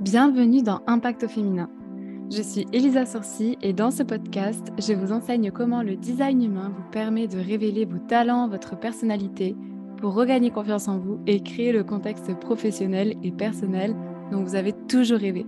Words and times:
Bienvenue 0.00 0.62
dans 0.62 0.80
Impact 0.86 1.24
au 1.24 1.28
féminin. 1.28 1.68
Je 2.30 2.40
suis 2.40 2.66
Elisa 2.72 3.04
Sorcy 3.04 3.58
et 3.60 3.74
dans 3.74 3.90
ce 3.90 4.02
podcast, 4.02 4.72
je 4.78 4.94
vous 4.94 5.12
enseigne 5.12 5.50
comment 5.50 5.82
le 5.82 5.94
design 5.94 6.42
humain 6.42 6.72
vous 6.74 6.90
permet 6.90 7.28
de 7.28 7.38
révéler 7.38 7.84
vos 7.84 7.98
talents, 7.98 8.48
votre 8.48 8.78
personnalité 8.78 9.54
pour 9.98 10.14
regagner 10.14 10.50
confiance 10.50 10.88
en 10.88 10.98
vous 10.98 11.20
et 11.26 11.42
créer 11.42 11.72
le 11.72 11.84
contexte 11.84 12.34
professionnel 12.40 13.14
et 13.22 13.30
personnel 13.30 13.94
dont 14.32 14.42
vous 14.42 14.54
avez 14.54 14.72
toujours 14.88 15.18
rêvé. 15.18 15.44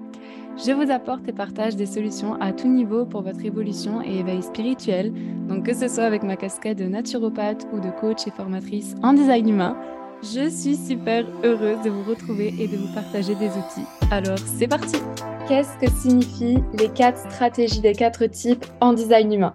Je 0.63 0.73
vous 0.73 0.91
apporte 0.91 1.27
et 1.29 1.33
partage 1.33 1.77
des 1.77 1.87
solutions 1.87 2.35
à 2.35 2.53
tout 2.53 2.69
niveau 2.69 3.07
pour 3.07 3.23
votre 3.23 3.45
évolution 3.45 4.03
et 4.03 4.19
éveil 4.19 4.43
spirituel, 4.43 5.15
donc 5.49 5.65
que 5.65 5.75
ce 5.75 5.89
soit 5.89 6.05
avec 6.05 6.23
ma 6.23 6.37
casquette 6.37 6.77
de 6.77 6.85
naturopathe 6.85 7.67
ou 7.73 7.81
de 7.81 7.91
coach 8.01 8.27
et 8.27 8.31
formatrice 8.31 8.97
en 9.03 9.15
design 9.15 9.49
humain 9.49 9.77
je 10.23 10.49
suis 10.49 10.77
super 10.77 11.27
heureuse 11.43 11.83
de 11.83 11.91
vous 11.91 12.05
retrouver 12.05 12.55
et 12.57 12.69
de 12.69 12.77
vous 12.77 12.95
partager 12.95 13.35
des 13.35 13.49
outils. 13.49 14.02
Alors, 14.13 14.37
c'est 14.59 14.69
parti. 14.69 14.97
Qu'est-ce 15.49 15.75
que 15.79 15.91
signifient 15.91 16.63
les 16.79 16.91
quatre 16.91 17.17
stratégies 17.31 17.81
des 17.81 17.95
quatre 17.95 18.27
types 18.27 18.67
en 18.83 18.93
design 18.93 19.33
humain? 19.33 19.55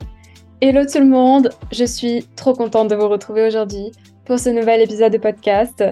Hello 0.62 0.84
tout 0.84 0.98
le 0.98 1.06
monde, 1.06 1.52
je 1.72 1.86
suis 1.86 2.26
trop 2.36 2.54
contente 2.54 2.88
de 2.88 2.96
vous 2.96 3.08
retrouver 3.08 3.46
aujourd'hui 3.46 3.92
pour 4.26 4.40
ce 4.40 4.50
nouvel 4.50 4.82
épisode 4.82 5.14
de 5.14 5.20
podcast 5.20 5.84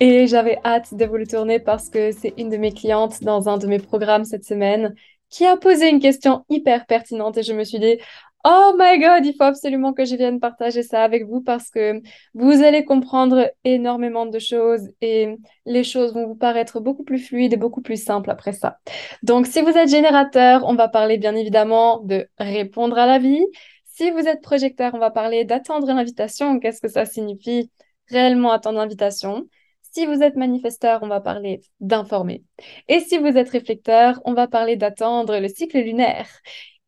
et 0.00 0.26
j'avais 0.26 0.58
hâte 0.66 0.92
de 0.92 1.06
vous 1.06 1.16
le 1.16 1.26
tourner 1.26 1.60
parce 1.60 1.88
que 1.88 2.12
c'est 2.12 2.34
une 2.36 2.50
de 2.50 2.58
mes 2.58 2.72
clientes 2.72 3.22
dans 3.22 3.48
un 3.48 3.56
de 3.56 3.66
mes 3.66 3.78
programmes 3.78 4.26
cette 4.26 4.44
semaine 4.44 4.94
qui 5.30 5.46
a 5.46 5.56
posé 5.56 5.88
une 5.88 6.00
question 6.00 6.44
hyper 6.50 6.84
pertinente 6.84 7.38
et 7.38 7.42
je 7.42 7.54
me 7.54 7.64
suis 7.64 7.78
dit 7.78 7.96
Oh 8.42 8.74
my 8.78 8.98
God, 8.98 9.26
il 9.26 9.34
faut 9.36 9.44
absolument 9.44 9.92
que 9.92 10.06
je 10.06 10.16
vienne 10.16 10.40
partager 10.40 10.82
ça 10.82 11.02
avec 11.04 11.26
vous 11.26 11.42
parce 11.42 11.68
que 11.68 12.00
vous 12.32 12.62
allez 12.62 12.86
comprendre 12.86 13.50
énormément 13.64 14.24
de 14.24 14.38
choses 14.38 14.88
et 15.02 15.36
les 15.66 15.84
choses 15.84 16.14
vont 16.14 16.26
vous 16.26 16.36
paraître 16.36 16.80
beaucoup 16.80 17.04
plus 17.04 17.18
fluides 17.18 17.52
et 17.52 17.58
beaucoup 17.58 17.82
plus 17.82 18.02
simples 18.02 18.30
après 18.30 18.52
ça. 18.52 18.78
Donc, 19.22 19.46
si 19.46 19.60
vous 19.60 19.68
êtes 19.68 19.90
générateur, 19.90 20.64
on 20.66 20.74
va 20.74 20.88
parler 20.88 21.18
bien 21.18 21.36
évidemment 21.36 21.98
de 21.98 22.28
répondre 22.38 22.96
à 22.98 23.04
la 23.04 23.18
vie. 23.18 23.44
Si 23.84 24.10
vous 24.10 24.26
êtes 24.26 24.40
projecteur, 24.40 24.94
on 24.94 24.98
va 24.98 25.10
parler 25.10 25.44
d'attendre 25.44 25.86
l'invitation. 25.86 26.58
Qu'est-ce 26.60 26.80
que 26.80 26.88
ça 26.88 27.04
signifie 27.04 27.70
réellement 28.08 28.52
attendre 28.52 28.78
l'invitation? 28.78 29.46
Si 29.92 30.06
vous 30.06 30.22
êtes 30.22 30.36
manifesteur, 30.36 31.00
on 31.02 31.08
va 31.08 31.20
parler 31.20 31.60
d'informer. 31.80 32.44
Et 32.88 33.00
si 33.00 33.18
vous 33.18 33.36
êtes 33.36 33.50
réflecteur, 33.50 34.20
on 34.24 34.34
va 34.34 34.46
parler 34.46 34.76
d'attendre 34.76 35.38
le 35.38 35.48
cycle 35.48 35.78
lunaire. 35.80 36.28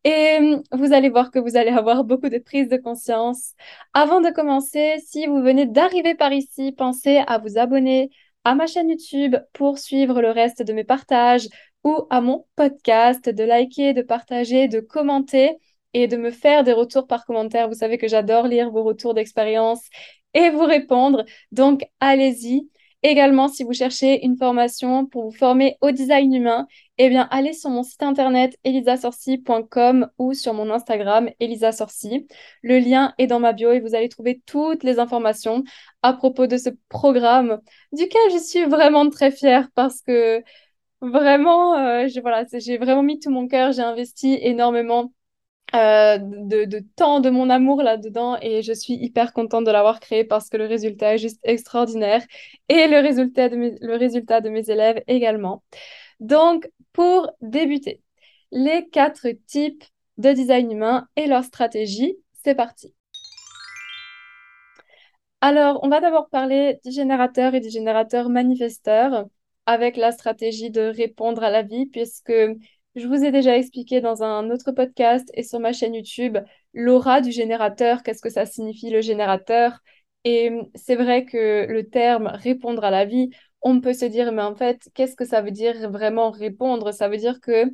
Et 0.03 0.37
hum, 0.39 0.63
vous 0.73 0.93
allez 0.93 1.09
voir 1.09 1.31
que 1.31 1.39
vous 1.39 1.55
allez 1.55 1.71
avoir 1.71 2.03
beaucoup 2.03 2.29
de 2.29 2.37
prise 2.37 2.67
de 2.67 2.77
conscience. 2.77 3.53
Avant 3.93 4.21
de 4.21 4.29
commencer, 4.29 4.95
si 5.05 5.27
vous 5.27 5.41
venez 5.41 5.65
d'arriver 5.65 6.15
par 6.15 6.33
ici, 6.33 6.73
pensez 6.73 7.23
à 7.27 7.37
vous 7.37 7.57
abonner 7.57 8.09
à 8.43 8.55
ma 8.55 8.67
chaîne 8.67 8.89
YouTube 8.89 9.37
pour 9.53 9.79
suivre 9.79 10.21
le 10.21 10.31
reste 10.31 10.61
de 10.61 10.73
mes 10.73 10.83
partages 10.83 11.47
ou 11.83 12.05
à 12.09 12.21
mon 12.21 12.45
podcast, 12.55 13.29
de 13.29 13.43
liker, 13.43 13.93
de 13.93 14.01
partager, 14.01 14.67
de 14.67 14.79
commenter 14.81 15.57
et 15.93 16.07
de 16.07 16.17
me 16.17 16.31
faire 16.31 16.63
des 16.63 16.73
retours 16.73 17.07
par 17.07 17.25
commentaire. 17.25 17.67
Vous 17.69 17.75
savez 17.75 17.97
que 17.97 18.07
j'adore 18.07 18.47
lire 18.47 18.71
vos 18.71 18.83
retours 18.83 19.13
d'expérience 19.13 19.81
et 20.33 20.49
vous 20.49 20.65
répondre. 20.65 21.23
Donc, 21.51 21.83
allez-y. 21.99 22.69
Également, 23.03 23.49
si 23.49 23.63
vous 23.63 23.73
cherchez 23.73 24.25
une 24.25 24.37
formation 24.37 25.05
pour 25.05 25.23
vous 25.25 25.35
former 25.35 25.77
au 25.81 25.91
design 25.91 26.33
humain, 26.33 26.67
eh 26.99 27.09
bien, 27.09 27.27
allez 27.31 27.53
sur 27.53 27.71
mon 27.71 27.81
site 27.81 28.03
internet 28.03 28.55
elisasorci.com 28.63 30.09
ou 30.19 30.33
sur 30.33 30.53
mon 30.53 30.69
Instagram 30.69 31.29
elisasorci. 31.39 32.27
Le 32.61 32.77
lien 32.77 33.13
est 33.17 33.25
dans 33.25 33.39
ma 33.39 33.51
bio 33.53 33.71
et 33.71 33.79
vous 33.79 33.95
allez 33.95 34.09
trouver 34.09 34.41
toutes 34.45 34.83
les 34.83 34.99
informations 34.99 35.63
à 36.03 36.13
propos 36.13 36.45
de 36.45 36.57
ce 36.57 36.69
programme 36.89 37.59
duquel 37.93 38.21
je 38.31 38.37
suis 38.37 38.65
vraiment 38.65 39.09
très 39.09 39.31
fière 39.31 39.69
parce 39.73 40.01
que 40.01 40.43
vraiment, 41.01 41.75
euh, 41.77 42.07
j'ai 42.07 42.77
vraiment 42.77 43.03
mis 43.03 43.19
tout 43.19 43.31
mon 43.31 43.47
cœur, 43.47 43.71
j'ai 43.71 43.81
investi 43.81 44.37
énormément 44.41 45.11
euh, 45.75 46.19
de, 46.21 46.79
temps 46.95 47.19
de 47.21 47.31
mon 47.31 47.49
amour 47.49 47.81
là-dedans 47.81 48.37
et 48.41 48.61
je 48.61 48.73
suis 48.73 48.93
hyper 48.93 49.33
contente 49.33 49.65
de 49.65 49.71
l'avoir 49.71 49.99
créé 49.99 50.23
parce 50.23 50.49
que 50.49 50.57
le 50.57 50.67
résultat 50.67 51.15
est 51.15 51.17
juste 51.17 51.39
extraordinaire 51.43 52.23
et 52.69 52.87
le 52.87 52.99
résultat 52.99 54.41
de 54.41 54.49
mes 54.49 54.69
élèves 54.69 55.01
également. 55.07 55.63
Donc, 56.23 56.69
pour 56.93 57.29
débuter, 57.41 58.01
les 58.53 58.87
quatre 58.87 59.27
types 59.45 59.83
de 60.17 60.31
design 60.31 60.71
humain 60.71 61.05
et 61.17 61.27
leur 61.27 61.43
stratégie, 61.43 62.15
c'est 62.45 62.55
parti. 62.55 62.95
Alors, 65.41 65.81
on 65.83 65.89
va 65.89 65.99
d'abord 65.99 66.29
parler 66.29 66.79
du 66.85 66.91
générateur 66.91 67.53
et 67.55 67.59
du 67.59 67.69
générateur 67.69 68.29
manifesteur 68.29 69.25
avec 69.65 69.97
la 69.97 70.13
stratégie 70.13 70.71
de 70.71 70.93
répondre 70.95 71.43
à 71.43 71.49
la 71.49 71.61
vie 71.61 71.87
puisque 71.87 72.31
je 72.95 73.05
vous 73.05 73.25
ai 73.25 73.31
déjà 73.31 73.57
expliqué 73.57 73.99
dans 73.99 74.23
un 74.23 74.49
autre 74.49 74.71
podcast 74.71 75.29
et 75.33 75.43
sur 75.43 75.59
ma 75.59 75.73
chaîne 75.73 75.93
YouTube 75.93 76.37
l'aura 76.73 77.19
du 77.19 77.33
générateur, 77.33 78.01
qu'est-ce 78.01 78.21
que 78.21 78.29
ça 78.29 78.45
signifie 78.45 78.91
le 78.91 79.01
générateur. 79.01 79.79
Et 80.23 80.51
c'est 80.73 80.95
vrai 80.95 81.25
que 81.25 81.65
le 81.67 81.89
terme 81.89 82.27
répondre 82.27 82.85
à 82.85 82.91
la 82.91 83.03
vie, 83.03 83.29
on 83.63 83.81
peut 83.81 83.93
se 83.93 84.05
dire, 84.05 84.31
mais 84.31 84.41
en 84.41 84.55
fait, 84.55 84.89
qu'est-ce 84.93 85.15
que 85.15 85.25
ça 85.25 85.41
veut 85.41 85.51
dire 85.51 85.89
vraiment 85.89 86.31
répondre? 86.31 86.91
Ça 86.93 87.07
veut 87.09 87.17
dire 87.17 87.39
que 87.41 87.65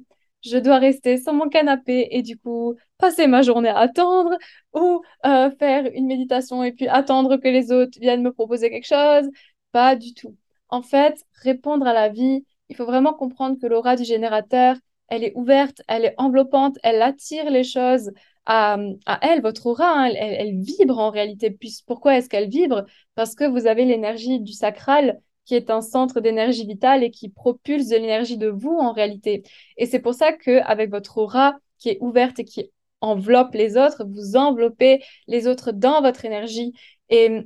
je 0.43 0.57
dois 0.57 0.77
rester 0.77 1.17
sur 1.17 1.33
mon 1.33 1.49
canapé 1.49 2.07
et 2.11 2.21
du 2.21 2.37
coup 2.37 2.75
passer 2.97 3.27
ma 3.27 3.41
journée 3.41 3.69
à 3.69 3.79
attendre 3.79 4.37
ou 4.73 5.01
euh, 5.25 5.51
faire 5.59 5.89
une 5.93 6.07
méditation 6.07 6.63
et 6.63 6.71
puis 6.71 6.87
attendre 6.87 7.37
que 7.37 7.47
les 7.47 7.71
autres 7.71 7.99
viennent 7.99 8.23
me 8.23 8.31
proposer 8.31 8.69
quelque 8.69 8.87
chose? 8.87 9.29
Pas 9.71 9.95
du 9.95 10.13
tout. 10.13 10.37
En 10.69 10.81
fait, 10.81 11.25
répondre 11.43 11.85
à 11.87 11.93
la 11.93 12.09
vie, 12.09 12.45
il 12.69 12.75
faut 12.75 12.85
vraiment 12.85 13.13
comprendre 13.13 13.57
que 13.59 13.67
l'aura 13.67 13.95
du 13.95 14.03
générateur, 14.05 14.75
elle 15.07 15.23
est 15.23 15.33
ouverte, 15.35 15.81
elle 15.87 16.05
est 16.05 16.15
enveloppante, 16.17 16.77
elle 16.83 17.01
attire 17.01 17.49
les 17.49 17.63
choses 17.63 18.11
à, 18.45 18.77
elle, 19.21 19.41
votre 19.41 19.67
aura, 19.67 20.05
hein, 20.05 20.11
elle, 20.15 20.59
vibre 20.61 20.97
en 20.97 21.09
réalité. 21.11 21.55
Pourquoi 21.85 22.17
est-ce 22.17 22.29
qu'elle 22.29 22.49
vibre? 22.49 22.85
Parce 23.15 23.35
que 23.35 23.43
vous 23.43 23.67
avez 23.67 23.85
l'énergie 23.85 24.39
du 24.39 24.53
sacral 24.53 25.19
qui 25.49 25.55
est 25.55 25.71
un 25.71 25.81
centre 25.81 26.19
d'énergie 26.19 26.63
vitale 26.63 27.03
et 27.03 27.09
qui 27.09 27.27
propulse 27.27 27.87
de 27.87 27.95
l'énergie 27.95 28.37
de 28.37 28.49
vous 28.49 28.77
en 28.77 28.91
réalité. 28.91 29.41
Et 29.77 29.87
c'est 29.87 29.99
pour 29.99 30.13
ça 30.13 30.31
qu'avec 30.31 30.91
votre 30.91 31.17
aura 31.17 31.55
qui 31.79 31.89
est 31.89 31.97
ouverte 32.01 32.37
et 32.37 32.45
qui 32.45 32.69
enveloppe 33.01 33.55
les 33.55 33.75
autres, 33.75 34.05
vous 34.05 34.35
enveloppez 34.35 35.03
les 35.25 35.47
autres 35.47 35.71
dans 35.71 36.03
votre 36.03 36.23
énergie. 36.23 36.71
Et 37.09 37.41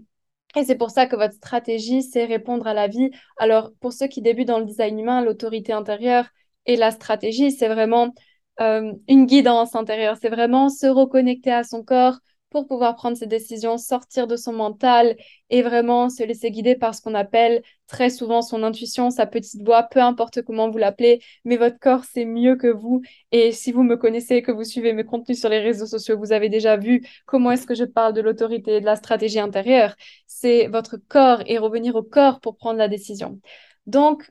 et 0.56 0.66
c'est 0.66 0.76
pour 0.76 0.92
ça 0.92 1.08
que 1.08 1.16
votre 1.16 1.34
stratégie, 1.34 2.04
c'est 2.04 2.26
répondre 2.26 2.68
à 2.68 2.74
la 2.74 2.88
vie. 2.88 3.10
Alors, 3.38 3.72
pour 3.80 3.94
ceux 3.94 4.08
qui 4.08 4.22
débutent 4.22 4.50
dans 4.50 4.60
le 4.60 4.66
design 4.66 5.00
humain, 5.00 5.24
l'autorité 5.24 5.74
intérieure, 5.74 6.28
et 6.66 6.76
la 6.76 6.92
stratégie, 6.92 7.52
c'est 7.52 7.70
vraiment 7.70 8.14
euh, 8.60 8.94
une 9.08 9.26
guidance 9.26 9.76
intérieure. 9.76 10.18
C'est 10.22 10.30
vraiment 10.30 10.70
se 10.70 10.86
reconnecter 10.86 11.52
à 11.52 11.64
son 11.64 11.84
corps 11.84 12.20
pour 12.54 12.68
pouvoir 12.68 12.96
prendre 12.96 13.18
ses 13.18 13.26
décisions, 13.26 13.78
sortir 13.78 14.28
de 14.28 14.36
son 14.36 14.54
mental 14.54 15.18
et 15.50 15.64
vraiment 15.64 16.10
se 16.10 16.24
laisser 16.24 16.52
guider 16.52 16.76
par 16.76 16.94
ce 16.94 17.02
qu'on 17.02 17.16
appelle 17.16 17.64
très 17.88 18.12
souvent 18.12 18.44
son 18.44 18.62
intuition, 18.64 19.10
sa 19.10 19.26
petite 19.26 19.64
voix, 19.64 19.84
peu 19.84 20.00
importe 20.00 20.44
comment 20.44 20.70
vous 20.70 20.78
l'appelez, 20.78 21.20
mais 21.46 21.58
votre 21.58 21.80
corps, 21.80 22.04
c'est 22.06 22.26
mieux 22.26 22.56
que 22.56 22.68
vous. 22.68 23.02
Et 23.32 23.52
si 23.52 23.72
vous 23.72 23.84
me 23.84 23.98
connaissez, 23.98 24.44
que 24.44 24.52
vous 24.52 24.64
suivez 24.64 24.94
mes 24.94 25.04
contenus 25.04 25.40
sur 25.40 25.50
les 25.50 25.60
réseaux 25.60 25.88
sociaux, 25.88 26.18
vous 26.18 26.32
avez 26.32 26.50
déjà 26.50 26.78
vu 26.78 27.06
comment 27.26 27.52
est-ce 27.52 27.66
que 27.66 27.76
je 27.76 27.86
parle 27.86 28.14
de 28.14 28.22
l'autorité 28.22 28.78
et 28.78 28.82
de 28.82 28.86
la 28.86 28.96
stratégie 28.96 29.40
intérieure. 29.40 29.96
C'est 30.28 30.68
votre 30.68 30.98
corps 30.98 31.42
et 31.48 31.58
revenir 31.58 31.96
au 31.96 32.04
corps 32.04 32.40
pour 32.40 32.56
prendre 32.56 32.78
la 32.78 32.88
décision. 32.88 33.40
Donc, 33.88 34.30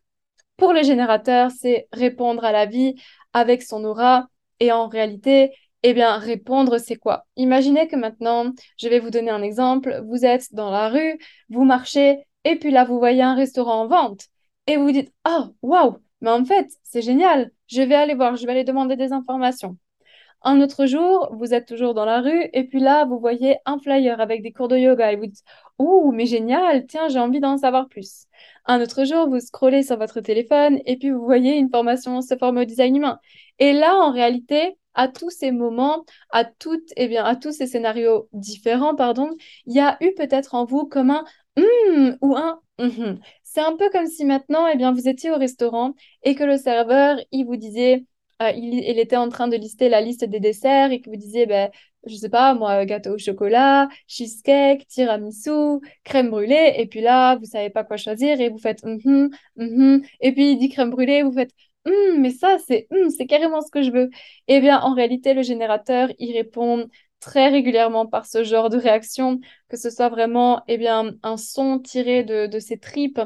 pour 0.57 0.73
le 0.73 0.83
générateur, 0.85 1.51
c'est 1.51 1.89
répondre 1.93 2.45
à 2.45 2.53
la 2.53 2.67
vie 2.67 2.95
avec 3.33 3.63
son 3.63 3.85
aura. 3.85 4.29
Et 4.61 4.71
en 4.71 4.87
réalité, 4.87 5.51
eh 5.83 5.95
bien, 5.95 6.17
répondre, 6.19 6.79
c'est 6.79 6.97
quoi? 6.97 7.27
Imaginez 7.37 7.89
que 7.89 7.97
maintenant, 7.97 8.53
je 8.77 8.89
vais 8.89 9.01
vous 9.01 9.11
donner 9.11 9.31
un 9.31 9.43
exemple. 9.43 10.03
Vous 10.07 10.25
êtes 10.25 10.55
dans 10.55 10.71
la 10.71 10.89
rue, 10.89 11.19
vous 11.51 11.65
marchez, 11.65 12.25
et 12.45 12.57
puis 12.57 12.71
là, 12.71 12.85
vous 12.85 12.99
voyez 12.99 13.23
un 13.23 13.35
restaurant 13.35 13.83
en 13.83 13.89
vente. 13.89 14.27
Et 14.67 14.77
vous 14.77 14.93
dites, 14.93 15.13
oh, 15.29 15.47
waouh, 15.63 15.99
mais 16.21 16.31
en 16.31 16.45
fait, 16.45 16.69
c'est 16.85 17.03
génial. 17.03 17.51
Je 17.69 17.83
vais 17.83 17.95
aller 17.95 18.15
voir, 18.15 18.37
je 18.37 18.47
vais 18.47 18.53
aller 18.53 18.65
demander 18.65 18.97
des 18.97 19.13
informations. 19.13 19.77
Un 20.45 20.61
autre 20.61 20.87
jour, 20.87 21.31
vous 21.37 21.55
êtes 21.55 21.69
toujours 21.69 21.95
dans 21.95 22.05
la 22.05 22.21
rue 22.21 22.49
et 22.53 22.65
puis 22.65 22.81
là, 22.81 23.05
vous 23.05 23.19
voyez 23.21 23.59
un 23.65 23.79
flyer 23.79 24.21
avec 24.21 24.43
des 24.43 24.53
cours 24.53 24.67
de 24.69 24.77
yoga 24.77 25.13
et 25.13 25.17
vous 25.17 25.27
dites 25.27 25.45
Ouh, 25.79 26.11
mais 26.13 26.27
génial, 26.27 26.87
tiens, 26.87 27.09
j'ai 27.09 27.21
envie 27.21 27.39
d'en 27.41 27.59
savoir 27.59 27.89
plus. 27.89 28.27
Un 28.67 28.81
autre 28.81 29.05
jour, 29.05 29.29
vous 29.29 29.39
scrollez 29.41 29.85
sur 29.85 29.99
votre 29.99 30.21
téléphone 30.21 30.81
et 30.85 30.97
puis 30.97 31.11
vous 31.11 31.25
voyez 31.25 31.55
une 31.55 31.71
formation 31.71 32.21
se 32.23 32.37
former 32.37 32.63
au 32.63 32.65
design 32.65 32.97
humain. 32.97 33.21
Et 33.61 33.73
là, 33.73 33.95
en 33.97 34.11
réalité, 34.13 34.77
à 34.95 35.09
tous 35.09 35.31
ces 35.31 35.51
moments, 35.53 36.05
à 36.31 36.45
toutes, 36.45 36.91
eh 36.97 37.09
bien, 37.09 37.25
à 37.25 37.37
tous 37.37 37.53
ces 37.53 37.67
scénarios 37.67 38.29
différents, 38.33 38.95
pardon, 38.95 39.31
il 39.67 39.75
y 39.75 39.81
a 39.81 39.97
eu 40.01 40.13
peut-être 40.15 40.55
en 40.55 40.65
vous 40.65 40.87
comme 40.87 41.11
un 41.11 41.25
hum 41.57 42.17
ou 42.21 42.37
un 42.37 42.61
hum. 42.79 43.19
C'est 43.43 43.61
un 43.61 43.77
peu 43.77 43.91
comme 43.91 44.07
si 44.07 44.25
maintenant, 44.25 44.67
eh 44.67 44.77
bien, 44.77 44.93
vous 44.93 45.09
étiez 45.09 45.31
au 45.31 45.37
restaurant 45.37 45.95
et 46.23 46.35
que 46.35 46.45
le 46.45 46.57
serveur, 46.57 47.19
il 47.33 47.45
vous 47.45 47.57
disait 47.57 48.05
euh, 48.43 48.51
il, 48.57 48.99
était 48.99 49.17
en 49.17 49.29
train 49.29 49.49
de 49.49 49.57
lister 49.57 49.89
la 49.89 50.01
liste 50.01 50.25
des 50.25 50.41
desserts 50.41 50.91
et 50.91 51.01
que 51.01 51.11
vous 51.11 51.17
disiez, 51.17 51.47
ben, 51.47 51.71
je 52.07 52.17
sais 52.17 52.29
pas, 52.29 52.55
moi, 52.55 52.85
gâteau 52.87 53.15
au 53.15 53.19
chocolat, 53.19 53.89
cheesecake, 54.09 54.87
tiramisu, 54.89 55.81
crème 56.05 56.31
brûlée, 56.31 56.75
et 56.79 56.87
puis 56.87 57.01
là, 57.03 57.37
vous 57.37 57.45
savez 57.45 57.71
pas 57.71 57.85
quoi 57.85 57.97
choisir 57.97 58.41
et 58.41 58.49
vous 58.49 58.59
faites 58.59 58.83
mm 58.85 58.97
-hmm, 58.97 59.31
mm 59.57 59.67
-hmm. 59.67 60.07
et 60.21 60.33
puis 60.33 60.53
il 60.53 60.59
dit 60.59 60.69
crème 60.71 60.91
brûlée, 60.91 61.23
vous 61.23 61.33
faites 61.33 61.53
Hum, 61.85 62.21
mais 62.21 62.31
ça, 62.31 62.59
c'est 62.67 62.87
hum, 62.91 63.11
c'est 63.11 63.27
carrément 63.27 63.61
ce 63.61 63.71
que 63.71 63.83
je 63.83 63.91
veux. 63.91 64.09
Eh 64.47 64.61
bien, 64.61 64.81
en 64.81 64.95
réalité, 64.95 65.35
le 65.35 65.43
générateur, 65.43 66.11
il 66.19 66.33
répond 66.33 66.89
très 67.21 67.49
régulièrement 67.49 68.07
par 68.07 68.27
ce 68.27 68.45
genre 68.45 68.69
de 68.71 68.77
réaction, 68.77 69.41
que 69.69 69.77
ce 69.77 69.91
soit 69.91 70.09
vraiment 70.09 70.63
eh 70.69 70.77
bien, 70.79 71.13
un 71.23 71.37
son 71.37 71.79
tiré 71.81 72.23
de, 72.25 72.47
de 72.47 72.59
ses 72.61 72.79
tripes. 72.79 73.21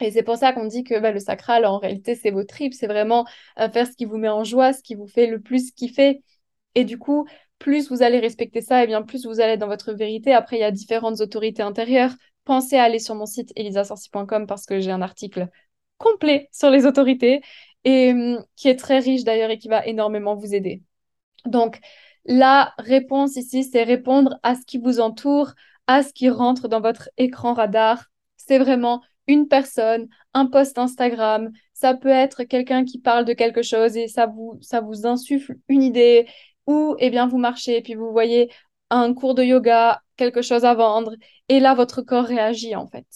Et 0.00 0.10
c'est 0.10 0.22
pour 0.22 0.36
ça 0.36 0.52
qu'on 0.52 0.66
dit 0.66 0.84
que 0.84 0.98
bah, 1.00 1.12
le 1.12 1.20
sacral, 1.20 1.66
en 1.66 1.78
réalité, 1.78 2.14
c'est 2.16 2.30
vos 2.30 2.44
tripes. 2.44 2.74
C'est 2.74 2.86
vraiment 2.86 3.26
euh, 3.60 3.70
faire 3.70 3.86
ce 3.86 3.92
qui 3.92 4.04
vous 4.06 4.18
met 4.18 4.28
en 4.28 4.44
joie, 4.44 4.72
ce 4.74 4.82
qui 4.82 4.94
vous 4.94 5.06
fait 5.08 5.26
le 5.26 5.40
plus 5.40 5.70
kiffer. 5.72 6.22
Et 6.74 6.84
du 6.84 6.98
coup, 6.98 7.26
plus 7.58 7.88
vous 7.90 8.02
allez 8.02 8.18
respecter 8.20 8.60
ça, 8.60 8.84
et 8.84 8.86
bien 8.86 9.02
plus 9.02 9.26
vous 9.26 9.40
allez 9.40 9.56
dans 9.56 9.66
votre 9.68 9.92
vérité. 9.92 10.32
Après, 10.34 10.56
il 10.56 10.60
y 10.60 10.62
a 10.64 10.70
différentes 10.70 11.20
autorités 11.20 11.62
intérieures. 11.62 12.12
Pensez 12.44 12.76
à 12.76 12.84
aller 12.84 12.98
sur 12.98 13.14
mon 13.14 13.26
site 13.26 13.52
elisasorci.com 13.56 14.46
parce 14.46 14.66
que 14.66 14.78
j'ai 14.80 14.90
un 14.90 15.02
article 15.02 15.48
complet 15.98 16.48
sur 16.52 16.70
les 16.70 16.86
autorités 16.86 17.40
et 17.86 18.12
hum, 18.12 18.44
qui 18.56 18.68
est 18.68 18.76
très 18.76 18.98
riche 18.98 19.24
d'ailleurs 19.24 19.50
et 19.50 19.58
qui 19.58 19.68
va 19.68 19.86
énormément 19.86 20.34
vous 20.34 20.54
aider. 20.54 20.82
Donc, 21.46 21.78
la 22.26 22.74
réponse 22.78 23.36
ici, 23.36 23.64
c'est 23.64 23.84
répondre 23.84 24.38
à 24.42 24.56
ce 24.56 24.66
qui 24.66 24.78
vous 24.78 25.00
entoure, 25.00 25.52
à 25.86 26.02
ce 26.02 26.12
qui 26.12 26.28
rentre 26.28 26.68
dans 26.68 26.80
votre 26.80 27.08
écran 27.16 27.54
radar. 27.54 28.06
C'est 28.36 28.58
vraiment 28.58 29.02
une 29.28 29.46
personne, 29.48 30.08
un 30.34 30.46
post 30.46 30.78
Instagram, 30.78 31.52
ça 31.72 31.94
peut 31.94 32.08
être 32.08 32.44
quelqu'un 32.44 32.84
qui 32.84 32.98
parle 32.98 33.24
de 33.24 33.32
quelque 33.32 33.62
chose 33.62 33.96
et 33.96 34.08
ça 34.08 34.26
vous, 34.26 34.58
ça 34.60 34.80
vous 34.80 35.06
insuffle 35.06 35.56
une 35.68 35.82
idée, 35.82 36.26
ou 36.66 36.96
eh 36.98 37.10
bien 37.10 37.28
vous 37.28 37.38
marchez 37.38 37.76
et 37.76 37.82
puis 37.82 37.94
vous 37.94 38.10
voyez 38.10 38.50
un 38.90 39.14
cours 39.14 39.34
de 39.34 39.42
yoga, 39.42 40.00
quelque 40.16 40.42
chose 40.42 40.64
à 40.64 40.74
vendre, 40.74 41.14
et 41.48 41.60
là 41.60 41.74
votre 41.74 42.02
corps 42.02 42.24
réagit 42.24 42.76
en 42.76 42.86
fait. 42.86 43.06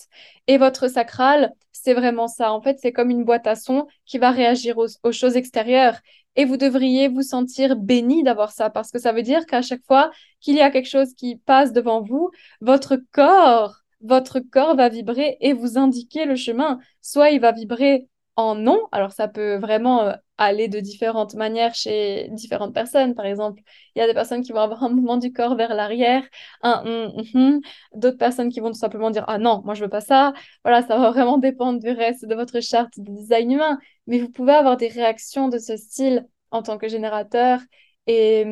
Et 0.46 0.58
votre 0.58 0.88
sacral, 0.88 1.52
c'est 1.72 1.94
vraiment 1.94 2.28
ça. 2.28 2.52
En 2.52 2.60
fait, 2.60 2.78
c'est 2.80 2.92
comme 2.92 3.10
une 3.10 3.24
boîte 3.24 3.46
à 3.46 3.54
son 3.56 3.86
qui 4.04 4.18
va 4.18 4.30
réagir 4.30 4.76
aux, 4.78 5.12
choses 5.12 5.36
extérieures. 5.36 5.98
Et 6.36 6.44
vous 6.44 6.56
devriez 6.56 7.08
vous 7.08 7.22
sentir 7.22 7.76
béni 7.76 8.22
d'avoir 8.22 8.52
ça 8.52 8.70
parce 8.70 8.90
que 8.90 8.98
ça 8.98 9.12
veut 9.12 9.22
dire 9.22 9.46
qu'à 9.46 9.62
chaque 9.62 9.84
fois 9.86 10.10
qu'il 10.40 10.56
y 10.56 10.60
a 10.60 10.70
quelque 10.70 10.88
chose 10.88 11.14
qui 11.14 11.36
passe 11.36 11.72
devant 11.72 12.02
vous, 12.02 12.30
votre 12.60 12.96
corps, 13.12 13.76
votre 14.00 14.40
corps 14.40 14.76
va 14.76 14.88
vibrer 14.88 15.36
et 15.40 15.52
vous 15.52 15.78
indiquer 15.78 16.24
le 16.24 16.36
chemin. 16.36 16.78
Soit 17.00 17.30
il 17.30 17.40
va 17.40 17.52
vibrer 17.52 18.08
en 18.36 18.54
non. 18.54 18.86
Alors, 18.92 19.12
ça 19.12 19.28
peut 19.28 19.56
vraiment 19.56 20.02
euh, 20.08 20.12
aller 20.38 20.68
de 20.68 20.80
différentes 20.80 21.34
manières 21.34 21.74
chez 21.74 22.28
différentes 22.32 22.74
personnes. 22.74 23.14
Par 23.14 23.26
exemple, 23.26 23.62
il 23.94 23.98
y 24.00 24.02
a 24.02 24.06
des 24.06 24.14
personnes 24.14 24.42
qui 24.42 24.52
vont 24.52 24.60
avoir 24.60 24.82
un 24.84 24.88
mouvement 24.88 25.16
du 25.18 25.32
corps 25.32 25.56
vers 25.56 25.74
l'arrière, 25.74 26.24
un 26.62 26.82
hum, 26.86 27.24
hum. 27.34 27.60
d'autres 27.94 28.18
personnes 28.18 28.50
qui 28.50 28.60
vont 28.60 28.68
tout 28.68 28.78
simplement 28.78 29.10
dire 29.10 29.24
Ah 29.28 29.38
non, 29.38 29.62
moi 29.64 29.74
je 29.74 29.82
veux 29.84 29.90
pas 29.90 30.00
ça. 30.00 30.32
Voilà, 30.64 30.82
ça 30.82 30.98
va 30.98 31.10
vraiment 31.10 31.38
dépendre 31.38 31.80
du 31.80 31.90
reste 31.90 32.26
de 32.26 32.34
votre 32.34 32.60
charte 32.60 32.92
de 32.98 33.10
design 33.12 33.52
humain. 33.52 33.78
Mais 34.06 34.18
vous 34.18 34.30
pouvez 34.30 34.52
avoir 34.52 34.76
des 34.76 34.88
réactions 34.88 35.48
de 35.48 35.58
ce 35.58 35.76
style 35.76 36.26
en 36.50 36.62
tant 36.62 36.78
que 36.78 36.88
générateur. 36.88 37.60
Et, 38.06 38.44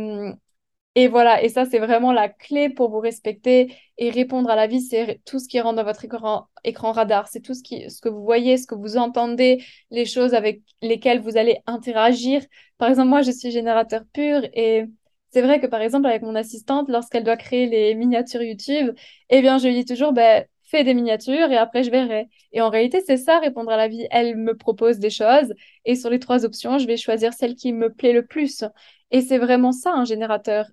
et 0.99 1.06
voilà, 1.06 1.45
et 1.45 1.49
ça, 1.49 1.65
c'est 1.65 1.79
vraiment 1.79 2.11
la 2.12 2.29
clé 2.29 2.71
pour 2.71 2.91
vous 2.91 2.99
respecter 2.99 3.73
et 3.99 4.11
répondre 4.11 4.50
à 4.50 4.56
la 4.56 4.67
vie. 4.67 4.81
C'est 4.81 5.21
tout 5.25 5.39
ce 5.39 5.47
qui 5.47 5.61
rentre 5.61 5.77
dans 5.77 5.85
votre 5.85 6.05
écran, 6.05 6.49
écran 6.65 6.91
radar. 6.91 7.29
C'est 7.29 7.39
tout 7.39 7.55
ce, 7.55 7.62
que 8.00 8.09
vous 8.09 8.25
voyez, 8.25 8.56
ce 8.56 8.67
que 8.67 8.75
vous 8.75 8.97
entendez, 8.97 9.65
les 9.93 10.06
choses 10.06 10.35
avec 10.35 10.61
lesquelles 10.83 11.21
vous 11.21 11.37
allez 11.37 11.61
interagir. 11.67 12.43
Par 12.79 12.89
exemple, 12.89 13.11
moi, 13.11 13.23
je 13.23 13.31
suis 13.31 13.53
générateur 13.53 14.03
pur 14.12 14.43
et 14.53 14.87
c'est 15.31 15.41
vrai 15.43 15.61
que, 15.61 15.69
par 15.69 15.83
exemple, 15.83 16.06
avec 16.09 16.23
mon 16.23 16.35
assistante, 16.35 16.89
lorsqu'elle 16.89 17.23
doit 17.23 17.37
créer 17.37 17.67
les 17.67 17.95
miniatures 17.95 18.43
YouTube, 18.43 18.93
eh 19.31 19.41
bien, 19.41 19.59
je 19.59 19.69
lui 19.69 19.75
dis 19.77 19.85
toujours, 19.85 20.12
ben, 20.12 20.47
fais 20.65 20.83
des 20.83 20.95
miniatures 20.95 21.53
et 21.53 21.56
après, 21.59 21.85
je 21.85 21.93
verrai. 21.93 22.29
Et 22.50 22.61
en 22.61 22.71
réalité, 22.71 23.03
c'est 23.06 23.19
ça, 23.19 23.39
répondre 23.39 23.71
à 23.71 23.77
la 23.77 23.87
vie. 23.87 24.09
Elle 24.11 24.37
me 24.37 24.56
propose 24.56 24.99
des 24.99 25.11
choses 25.11 25.55
et 25.85 25.95
sur 25.95 26.11
les 26.11 26.19
trois 26.19 26.45
options, 26.45 26.79
je 26.79 26.89
vais 26.89 26.97
choisir 26.97 27.33
celle 27.35 27.55
qui 27.55 27.73
me 27.73 27.93
plaît 27.93 28.12
le 28.12 28.27
plus. 28.27 28.65
Et 29.12 29.21
c'est 29.21 29.39
vraiment 29.39 29.71
ça, 29.71 29.93
un 29.93 30.05
générateur. 30.05 30.67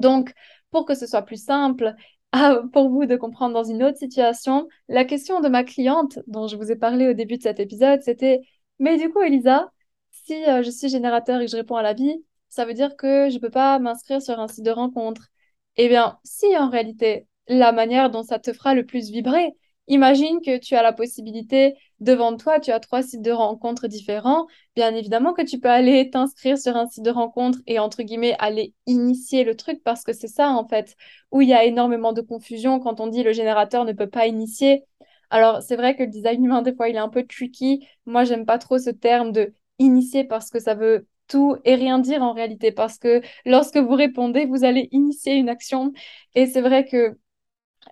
Donc, 0.00 0.32
pour 0.70 0.84
que 0.86 0.94
ce 0.94 1.06
soit 1.06 1.22
plus 1.22 1.42
simple 1.42 1.94
pour 2.72 2.90
vous 2.90 3.06
de 3.06 3.16
comprendre 3.16 3.54
dans 3.54 3.64
une 3.64 3.82
autre 3.82 3.98
situation, 3.98 4.68
la 4.88 5.04
question 5.04 5.40
de 5.40 5.48
ma 5.48 5.64
cliente 5.64 6.18
dont 6.26 6.46
je 6.48 6.56
vous 6.56 6.70
ai 6.70 6.76
parlé 6.76 7.08
au 7.08 7.12
début 7.12 7.38
de 7.38 7.42
cet 7.42 7.60
épisode, 7.60 8.02
c'était, 8.02 8.40
mais 8.78 8.98
du 8.98 9.10
coup, 9.10 9.22
Elisa, 9.22 9.72
si 10.10 10.34
euh, 10.46 10.62
je 10.62 10.70
suis 10.70 10.88
générateur 10.88 11.40
et 11.40 11.46
que 11.46 11.50
je 11.50 11.56
réponds 11.56 11.76
à 11.76 11.82
la 11.82 11.94
vie, 11.94 12.24
ça 12.48 12.64
veut 12.64 12.74
dire 12.74 12.96
que 12.96 13.28
je 13.30 13.36
ne 13.36 13.40
peux 13.40 13.50
pas 13.50 13.78
m'inscrire 13.78 14.22
sur 14.22 14.38
un 14.40 14.48
site 14.48 14.64
de 14.64 14.70
rencontre. 14.70 15.28
Eh 15.76 15.88
bien, 15.88 16.18
si 16.24 16.56
en 16.56 16.70
réalité, 16.70 17.26
la 17.48 17.72
manière 17.72 18.10
dont 18.10 18.22
ça 18.22 18.38
te 18.38 18.52
fera 18.52 18.74
le 18.74 18.86
plus 18.86 19.10
vibrer, 19.10 19.52
Imagine 19.88 20.40
que 20.44 20.58
tu 20.58 20.74
as 20.74 20.82
la 20.82 20.92
possibilité 20.92 21.76
devant 22.00 22.36
toi, 22.36 22.58
tu 22.60 22.72
as 22.72 22.80
trois 22.80 23.02
sites 23.02 23.22
de 23.22 23.30
rencontres 23.30 23.86
différents. 23.88 24.46
Bien 24.74 24.94
évidemment 24.94 25.32
que 25.32 25.42
tu 25.42 25.60
peux 25.60 25.68
aller 25.70 26.10
t'inscrire 26.12 26.58
sur 26.58 26.76
un 26.76 26.86
site 26.88 27.04
de 27.04 27.10
rencontre 27.10 27.58
et 27.66 27.78
entre 27.78 28.02
guillemets 28.02 28.34
aller 28.38 28.74
initier 28.86 29.44
le 29.44 29.56
truc 29.56 29.82
parce 29.84 30.02
que 30.02 30.12
c'est 30.12 30.28
ça 30.28 30.50
en 30.50 30.66
fait 30.66 30.96
où 31.30 31.40
il 31.40 31.48
y 31.48 31.54
a 31.54 31.64
énormément 31.64 32.12
de 32.12 32.20
confusion 32.20 32.80
quand 32.80 33.00
on 33.00 33.06
dit 33.06 33.22
le 33.22 33.32
générateur 33.32 33.84
ne 33.84 33.92
peut 33.92 34.08
pas 34.10 34.26
initier. 34.26 34.84
Alors 35.30 35.62
c'est 35.62 35.76
vrai 35.76 35.96
que 35.96 36.02
le 36.02 36.08
design 36.10 36.44
humain 36.44 36.62
des 36.62 36.74
fois 36.74 36.88
il 36.88 36.96
est 36.96 36.98
un 36.98 37.08
peu 37.08 37.24
tricky. 37.24 37.86
Moi 38.06 38.24
j'aime 38.24 38.46
pas 38.46 38.58
trop 38.58 38.78
ce 38.78 38.90
terme 38.90 39.32
de 39.32 39.54
initier 39.78 40.24
parce 40.24 40.50
que 40.50 40.58
ça 40.60 40.74
veut 40.74 41.06
tout 41.28 41.56
et 41.64 41.74
rien 41.74 41.98
dire 41.98 42.22
en 42.22 42.32
réalité 42.32 42.70
parce 42.72 42.98
que 42.98 43.20
lorsque 43.44 43.76
vous 43.78 43.94
répondez, 43.94 44.46
vous 44.46 44.64
allez 44.64 44.88
initier 44.92 45.34
une 45.34 45.48
action 45.48 45.92
et 46.34 46.46
c'est 46.46 46.60
vrai 46.60 46.84
que 46.86 47.18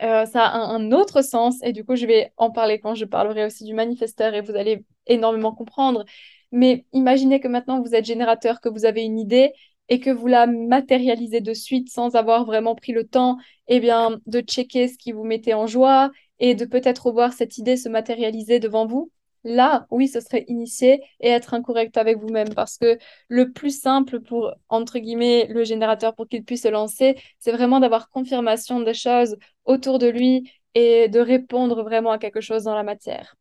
euh, 0.02 0.26
ça 0.26 0.44
a 0.44 0.58
un, 0.58 0.92
autre 0.92 1.22
sens 1.22 1.56
et 1.62 1.72
du 1.72 1.84
coup, 1.84 1.96
je 1.96 2.06
vais 2.06 2.32
en 2.36 2.50
parler 2.50 2.80
quand 2.80 2.94
je 2.94 3.04
parlerai 3.04 3.44
aussi 3.44 3.64
du 3.64 3.74
manifesteur 3.74 4.34
et 4.34 4.40
vous 4.40 4.56
allez 4.56 4.84
énormément 5.06 5.52
comprendre. 5.54 6.04
Mais 6.52 6.86
imaginez 6.92 7.40
que 7.40 7.48
maintenant 7.48 7.80
vous 7.82 7.94
êtes 7.94 8.04
générateur, 8.04 8.60
que 8.60 8.68
vous 8.68 8.84
avez 8.84 9.02
une 9.02 9.18
idée 9.18 9.52
et 9.88 10.00
que 10.00 10.10
vous 10.10 10.26
la 10.26 10.46
matérialisez 10.46 11.40
de 11.40 11.52
suite 11.52 11.90
sans 11.90 12.14
avoir 12.16 12.44
vraiment 12.44 12.74
pris 12.74 12.92
le 12.92 13.06
temps 13.06 13.36
eh 13.68 13.80
bien, 13.80 14.20
de 14.26 14.40
checker 14.40 14.88
ce 14.88 14.98
qui 14.98 15.12
vous 15.12 15.24
mettait 15.24 15.54
en 15.54 15.66
joie 15.66 16.10
et 16.38 16.54
de 16.54 16.64
peut-être 16.64 17.06
revoir 17.06 17.32
cette 17.32 17.58
idée 17.58 17.76
se 17.76 17.88
matérialiser 17.88 18.60
devant 18.60 18.86
vous. 18.86 19.10
Là, 19.44 19.86
oui, 19.90 20.08
ce 20.08 20.20
serait 20.20 20.44
initier 20.48 21.02
et 21.20 21.28
être 21.28 21.52
incorrect 21.52 21.96
avec 21.98 22.18
vous-même 22.18 22.54
parce 22.54 22.78
que 22.78 22.98
le 23.28 23.52
plus 23.52 23.78
simple 23.78 24.20
pour, 24.20 24.54
entre 24.70 24.98
guillemets, 24.98 25.46
le 25.50 25.64
générateur 25.64 26.14
pour 26.14 26.26
qu'il 26.28 26.44
puisse 26.44 26.62
se 26.62 26.68
lancer, 26.68 27.16
c'est 27.38 27.52
vraiment 27.52 27.78
d'avoir 27.78 28.08
confirmation 28.08 28.80
des 28.80 28.94
choses 28.94 29.36
autour 29.66 29.98
de 29.98 30.06
lui 30.06 30.50
et 30.74 31.08
de 31.08 31.20
répondre 31.20 31.82
vraiment 31.82 32.10
à 32.10 32.18
quelque 32.18 32.40
chose 32.40 32.64
dans 32.64 32.74
la 32.74 32.82
matière. 32.82 33.36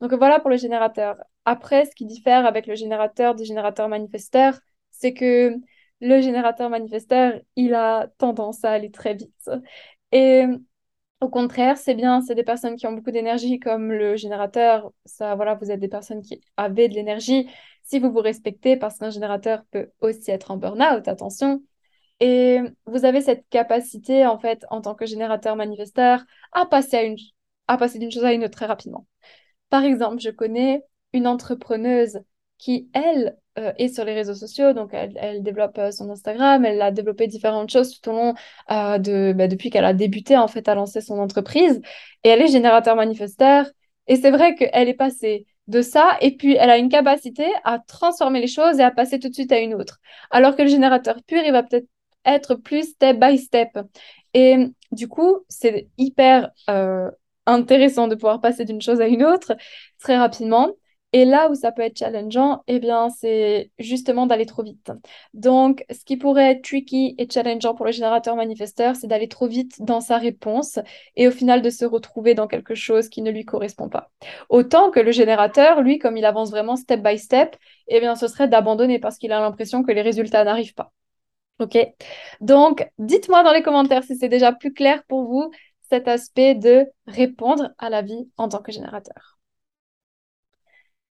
Donc 0.00 0.12
voilà 0.14 0.40
pour 0.40 0.50
le 0.50 0.56
générateur. 0.56 1.16
Après, 1.44 1.86
ce 1.86 1.94
qui 1.94 2.06
diffère 2.06 2.46
avec 2.46 2.66
le 2.66 2.74
générateur 2.74 3.34
du 3.34 3.44
générateur 3.44 3.88
manifesteur, 3.88 4.58
c'est 4.90 5.14
que 5.14 5.54
le 6.00 6.20
générateur 6.20 6.70
manifesteur, 6.70 7.40
il 7.56 7.74
a 7.74 8.08
tendance 8.18 8.64
à 8.64 8.72
aller 8.72 8.90
très 8.90 9.14
vite. 9.14 9.50
Et 10.12 10.44
au 11.20 11.28
contraire, 11.28 11.76
c'est 11.78 11.94
bien, 11.94 12.20
c'est 12.20 12.34
des 12.34 12.44
personnes 12.44 12.76
qui 12.76 12.86
ont 12.86 12.92
beaucoup 12.92 13.10
d'énergie 13.10 13.58
comme 13.58 13.90
le 13.92 14.16
générateur. 14.16 14.92
Ça, 15.04 15.34
voilà, 15.34 15.54
vous 15.54 15.70
êtes 15.70 15.80
des 15.80 15.88
personnes 15.88 16.22
qui 16.22 16.40
avaient 16.56 16.88
de 16.88 16.94
l'énergie 16.94 17.48
si 17.82 17.98
vous 17.98 18.12
vous 18.12 18.20
respectez 18.20 18.76
parce 18.76 18.98
qu'un 18.98 19.10
générateur 19.10 19.64
peut 19.72 19.90
aussi 20.00 20.30
être 20.30 20.50
en 20.52 20.56
burn-out, 20.56 21.08
attention. 21.08 21.62
Et 22.20 22.60
vous 22.86 23.04
avez 23.04 23.20
cette 23.20 23.48
capacité, 23.50 24.26
en 24.26 24.38
fait, 24.38 24.64
en 24.70 24.80
tant 24.80 24.94
que 24.94 25.06
générateur 25.06 25.56
manifesteur, 25.56 26.24
à 26.52 26.66
passer, 26.66 27.16
à 27.66 27.74
à 27.74 27.76
passer 27.78 27.98
d'une 27.98 28.10
chose 28.10 28.24
à 28.24 28.32
une 28.32 28.44
autre 28.44 28.56
très 28.56 28.66
rapidement. 28.66 29.06
Par 29.70 29.84
exemple, 29.84 30.20
je 30.20 30.30
connais 30.30 30.82
une 31.12 31.26
entrepreneuse 31.26 32.20
qui, 32.58 32.90
elle, 32.92 33.36
euh, 33.58 33.72
est 33.78 33.88
sur 33.88 34.04
les 34.04 34.14
réseaux 34.14 34.34
sociaux. 34.34 34.72
Donc, 34.72 34.90
elle, 34.92 35.42
développe 35.42 35.78
euh, 35.78 35.90
son 35.90 36.10
Instagram, 36.10 36.64
elle 36.64 36.82
a 36.82 36.90
développé 36.90 37.26
différentes 37.26 37.70
choses 37.70 37.98
tout 38.00 38.10
au 38.10 38.12
long 38.12 38.34
euh, 38.70 38.98
de, 38.98 39.32
bah, 39.32 39.48
depuis 39.48 39.70
qu'elle 39.70 39.84
a 39.84 39.94
débuté, 39.94 40.36
en 40.36 40.48
fait, 40.48 40.68
à 40.68 40.74
lancer 40.74 41.00
son 41.00 41.18
entreprise. 41.18 41.80
Et 42.24 42.28
elle 42.28 42.42
est 42.42 42.48
générateur 42.48 42.96
manifesteur. 42.96 43.66
Et 44.06 44.16
c'est 44.16 44.30
vrai 44.30 44.54
qu'elle 44.54 44.88
est 44.88 44.94
passée 44.94 45.46
de 45.66 45.82
ça, 45.82 46.16
et 46.22 46.34
puis 46.34 46.54
elle 46.54 46.70
a 46.70 46.78
une 46.78 46.88
capacité 46.88 47.44
à 47.64 47.78
transformer 47.78 48.40
les 48.40 48.46
choses 48.46 48.78
et 48.78 48.82
à 48.82 48.90
passer 48.90 49.18
tout 49.18 49.28
de 49.28 49.34
suite 49.34 49.52
à 49.52 49.58
une 49.58 49.74
autre. 49.74 49.98
Alors 50.30 50.56
que 50.56 50.62
le 50.62 50.68
générateur 50.68 51.22
pur, 51.26 51.42
il 51.44 51.52
va 51.52 51.62
peut-être 51.62 51.86
être 52.24 52.54
plus 52.54 52.92
step 52.92 53.18
by 53.18 53.36
step. 53.36 53.78
Et 54.32 54.56
du 54.92 55.08
coup, 55.08 55.44
c'est 55.48 55.88
hyper 55.98 56.50
intéressant 57.46 58.08
de 58.08 58.14
pouvoir 58.14 58.40
passer 58.40 58.64
d'une 58.64 58.80
chose 58.80 59.00
à 59.00 59.08
une 59.08 59.24
autre 59.24 59.56
très 60.00 60.16
rapidement. 60.16 60.70
Et 61.14 61.24
là 61.24 61.50
où 61.50 61.54
ça 61.54 61.72
peut 61.72 61.80
être 61.82 61.96
challengeant, 61.98 62.62
eh 62.66 62.80
bien, 62.80 63.08
c'est 63.08 63.70
justement 63.78 64.26
d'aller 64.26 64.44
trop 64.44 64.62
vite. 64.62 64.92
Donc, 65.32 65.84
ce 65.90 66.04
qui 66.04 66.18
pourrait 66.18 66.52
être 66.52 66.62
tricky 66.62 67.14
et 67.16 67.26
challengeant 67.30 67.74
pour 67.74 67.86
le 67.86 67.92
générateur 67.92 68.36
manifesteur, 68.36 68.94
c'est 68.94 69.06
d'aller 69.06 69.28
trop 69.28 69.46
vite 69.46 69.80
dans 69.82 70.02
sa 70.02 70.18
réponse 70.18 70.78
et 71.16 71.26
au 71.26 71.30
final 71.30 71.62
de 71.62 71.70
se 71.70 71.86
retrouver 71.86 72.34
dans 72.34 72.46
quelque 72.46 72.74
chose 72.74 73.08
qui 73.08 73.22
ne 73.22 73.30
lui 73.30 73.46
correspond 73.46 73.88
pas. 73.88 74.10
Autant 74.50 74.90
que 74.90 75.00
le 75.00 75.10
générateur, 75.10 75.80
lui, 75.80 75.98
comme 75.98 76.18
il 76.18 76.26
avance 76.26 76.50
vraiment 76.50 76.76
step 76.76 77.02
by 77.02 77.18
step, 77.18 77.56
eh 77.88 78.00
bien, 78.00 78.14
ce 78.14 78.28
serait 78.28 78.48
d'abandonner 78.48 78.98
parce 78.98 79.16
qu'il 79.16 79.32
a 79.32 79.40
l'impression 79.40 79.82
que 79.82 79.92
les 79.92 80.02
résultats 80.02 80.44
n'arrivent 80.44 80.74
pas. 80.74 80.92
OK? 81.58 81.78
Donc, 82.40 82.86
dites-moi 82.98 83.42
dans 83.42 83.52
les 83.52 83.62
commentaires 83.62 84.04
si 84.04 84.16
c'est 84.16 84.28
déjà 84.28 84.52
plus 84.52 84.74
clair 84.74 85.02
pour 85.08 85.24
vous 85.24 85.50
cet 85.90 86.06
aspect 86.06 86.54
de 86.54 86.86
répondre 87.06 87.70
à 87.78 87.88
la 87.88 88.02
vie 88.02 88.28
en 88.36 88.48
tant 88.48 88.60
que 88.60 88.72
générateur. 88.72 89.37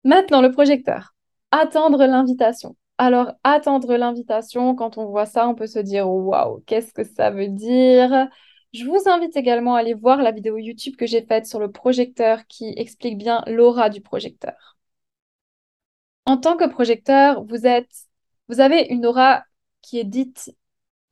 Maintenant, 0.04 0.40
le 0.42 0.50
projecteur. 0.50 1.14
attendre 1.50 2.04
l'invitation. 2.06 2.76
Alors, 2.98 3.32
attendre 3.44 3.96
l'invitation, 3.96 4.74
quand 4.74 4.98
on 4.98 5.06
voit 5.06 5.26
ça, 5.26 5.48
on 5.48 5.54
peut 5.54 5.66
se 5.66 5.78
dire 5.78 6.08
waouh, 6.08 6.62
qu'est-ce 6.66 6.92
que 6.92 7.04
ça 7.04 7.30
veut 7.30 7.48
dire? 7.48 8.28
Je 8.72 8.84
vous 8.84 9.08
invite 9.08 9.36
également 9.36 9.74
à 9.74 9.80
aller 9.80 9.94
voir 9.94 10.22
la 10.22 10.32
vidéo 10.32 10.56
YouTube 10.56 10.96
que 10.96 11.06
j'ai 11.06 11.22
faite 11.24 11.46
sur 11.46 11.60
le 11.60 11.70
projecteur 11.70 12.46
qui 12.46 12.72
explique 12.76 13.18
bien 13.18 13.42
l'aura 13.46 13.90
du 13.90 14.00
projecteur. 14.00 14.76
En 16.26 16.36
tant 16.36 16.56
que 16.56 16.68
projecteur, 16.68 17.44
vous 17.44 17.66
êtes, 17.66 17.92
vous 18.48 18.60
avez 18.60 18.86
une 18.90 19.06
aura 19.06 19.44
qui 19.82 19.98
est 19.98 20.04
dite 20.04 20.54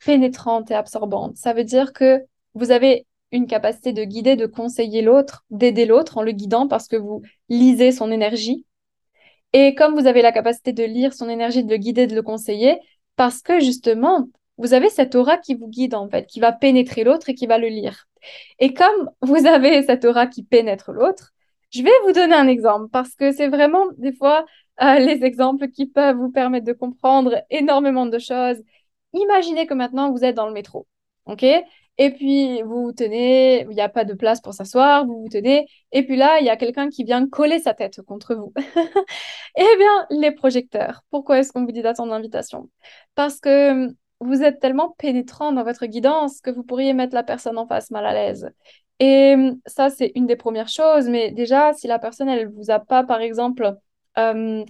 pénétrante 0.05 0.71
et 0.71 0.75
absorbante. 0.75 1.37
Ça 1.37 1.53
veut 1.53 1.65
dire 1.65 1.93
que 1.93 2.25
vous 2.55 2.71
avez 2.71 3.07
une 3.33 3.47
capacité 3.47 3.93
de 3.93 4.05
guider, 4.05 4.37
de 4.37 4.47
conseiller 4.47 5.03
l'autre, 5.03 5.45
d'aider 5.51 5.87
l'autre 5.87 6.19
en 6.19 6.23
le 6.23 6.33
guidant 6.33 6.69
parce 6.69 6.89
que 6.89 6.97
vous 6.97 7.23
lisez 7.49 7.93
son 7.93 8.11
énergie. 8.11 8.67
Et 9.53 9.75
comme 9.75 9.99
vous 9.99 10.07
avez 10.07 10.23
la 10.23 10.33
capacité 10.33 10.73
de 10.73 10.85
lire 10.85 11.13
son 11.13 11.29
énergie, 11.29 11.65
de 11.65 11.71
le 11.71 11.77
guider, 11.77 12.07
de 12.07 12.15
le 12.15 12.23
conseiller, 12.23 12.79
parce 13.17 13.43
que 13.43 13.61
justement, 13.61 14.29
vous 14.59 14.75
avez 14.75 14.91
cette 14.91 15.15
aura 15.15 15.39
qui 15.39 15.55
vous 15.55 15.69
guide 15.69 15.95
en 15.95 16.09
fait, 16.09 16.27
qui 16.27 16.41
va 16.41 16.53
pénétrer 16.53 17.05
l'autre 17.05 17.29
et 17.31 17.35
qui 17.35 17.47
va 17.47 17.59
le 17.59 17.69
lire. 17.69 18.07
Et 18.59 18.75
comme 18.75 19.11
vous 19.23 19.47
avez 19.47 19.83
cette 19.83 20.05
aura 20.05 20.27
qui 20.27 20.43
pénètre 20.45 20.93
l'autre, 20.93 21.33
je 21.71 21.83
vais 21.83 21.91
vous 22.05 22.13
donner 22.13 22.35
un 22.35 22.49
exemple 22.49 22.89
parce 22.91 23.15
que 23.15 23.33
c'est 23.33 23.49
vraiment 23.49 23.87
des 23.97 24.13
fois 24.13 24.45
euh, 24.83 24.99
les 24.99 25.25
exemples 25.25 25.69
qui 25.69 25.87
peuvent 25.87 26.17
vous 26.17 26.31
permettre 26.31 26.67
de 26.67 26.73
comprendre 26.73 27.43
énormément 27.51 28.07
de 28.07 28.19
choses. 28.19 28.63
Imaginez 29.13 29.67
que 29.67 29.75
maintenant 29.75 30.13
vous 30.13 30.25
êtes 30.25 30.37
dans 30.37 30.47
le 30.47 30.53
métro, 30.53 30.87
ok? 31.27 31.45
Et 32.03 32.13
puis 32.13 32.63
vous 32.63 32.85
vous 32.85 32.93
tenez, 32.93 33.61
il 33.61 33.69
n'y 33.69 33.81
a 33.83 33.91
pas 33.91 34.05
de 34.07 34.15
place 34.15 34.41
pour 34.41 34.55
s'asseoir, 34.55 35.05
vous 35.05 35.21
vous 35.21 35.29
tenez, 35.29 35.67
et 35.93 36.03
puis 36.03 36.17
là 36.17 36.39
il 36.41 36.47
y 36.47 36.49
a 36.49 36.57
quelqu'un 36.57 36.89
qui 36.89 37.05
vient 37.05 37.29
coller 37.29 37.59
sa 37.59 37.75
tête 37.75 38.01
contre 38.01 38.35
vous. 38.35 38.55
eh 39.57 39.77
bien, 39.79 40.07
les 40.11 40.31
projecteurs. 40.33 41.03
Pourquoi 41.11 41.39
est-ce 41.41 41.53
qu'on 41.53 41.67
vous 41.67 41.73
dit 41.73 41.83
d'attendre 41.83 42.13
l'invitation? 42.13 42.71
Parce 43.15 43.39
que 43.39 43.73
hum, 43.73 43.95
vous 44.21 44.43
êtes 44.43 44.61
tellement 44.61 44.95
pénétrant 44.99 45.53
dans 45.53 45.63
votre 45.63 45.85
guidance 45.85 46.41
que 46.41 46.51
vous 46.51 46.63
pourriez 46.63 46.95
mettre 46.95 47.15
la 47.15 47.23
personne 47.23 47.59
en 47.59 47.67
face 47.67 47.91
mal 47.91 48.07
à 48.07 48.15
l'aise. 48.15 48.51
Et 48.99 49.35
hum, 49.35 49.61
ça, 49.67 49.91
c'est 49.91 50.13
une 50.15 50.27
des 50.27 50.37
premières 50.37 50.69
choses. 50.69 51.09
Mais 51.09 51.33
déjà, 51.33 51.75
si 51.75 51.87
la 51.87 51.99
personne, 51.99 52.29
elle 52.31 52.49
ne 52.49 52.55
vous 52.55 52.71
a 52.71 52.79
pas, 52.81 53.05
par 53.05 53.21
exemple, 53.21 53.75
euh, 54.19 54.65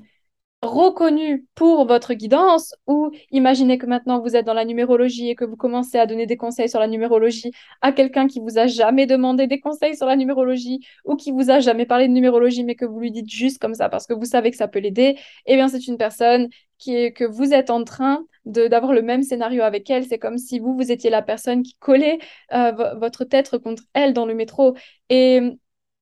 reconnu 0.62 1.46
pour 1.54 1.86
votre 1.86 2.12
guidance 2.12 2.74
ou 2.86 3.10
imaginez 3.30 3.78
que 3.78 3.86
maintenant 3.86 4.20
vous 4.20 4.36
êtes 4.36 4.44
dans 4.44 4.54
la 4.54 4.64
numérologie 4.66 5.30
et 5.30 5.34
que 5.34 5.44
vous 5.44 5.56
commencez 5.56 5.98
à 5.98 6.06
donner 6.06 6.26
des 6.26 6.36
conseils 6.36 6.68
sur 6.68 6.80
la 6.80 6.86
numérologie 6.86 7.50
à 7.80 7.92
quelqu'un 7.92 8.26
qui 8.26 8.40
vous 8.40 8.58
a 8.58 8.66
jamais 8.66 9.06
demandé 9.06 9.46
des 9.46 9.58
conseils 9.58 9.96
sur 9.96 10.06
la 10.06 10.16
numérologie 10.16 10.80
ou 11.04 11.16
qui 11.16 11.32
vous 11.32 11.50
a 11.50 11.60
jamais 11.60 11.86
parlé 11.86 12.08
de 12.08 12.12
numérologie 12.12 12.64
mais 12.64 12.74
que 12.74 12.84
vous 12.84 13.00
lui 13.00 13.10
dites 13.10 13.30
juste 13.30 13.58
comme 13.58 13.74
ça 13.74 13.88
parce 13.88 14.06
que 14.06 14.12
vous 14.12 14.26
savez 14.26 14.50
que 14.50 14.56
ça 14.56 14.68
peut 14.68 14.80
l'aider, 14.80 15.16
eh 15.46 15.56
bien 15.56 15.68
c'est 15.68 15.86
une 15.86 15.96
personne 15.96 16.48
qui 16.78 16.94
est, 16.96 17.12
que 17.12 17.24
vous 17.24 17.52
êtes 17.54 17.70
en 17.70 17.84
train 17.84 18.24
d'avoir 18.46 18.92
le 18.92 19.02
même 19.02 19.22
scénario 19.22 19.62
avec 19.62 19.88
elle. 19.90 20.06
C'est 20.06 20.18
comme 20.18 20.38
si 20.38 20.58
vous, 20.58 20.74
vous 20.74 20.90
étiez 20.90 21.10
la 21.10 21.22
personne 21.22 21.62
qui 21.62 21.76
collait 21.78 22.18
euh, 22.52 22.72
votre 22.96 23.24
tête 23.24 23.56
contre 23.58 23.82
elle 23.92 24.14
dans 24.14 24.26
le 24.26 24.34
métro. 24.34 24.74
Et 25.10 25.40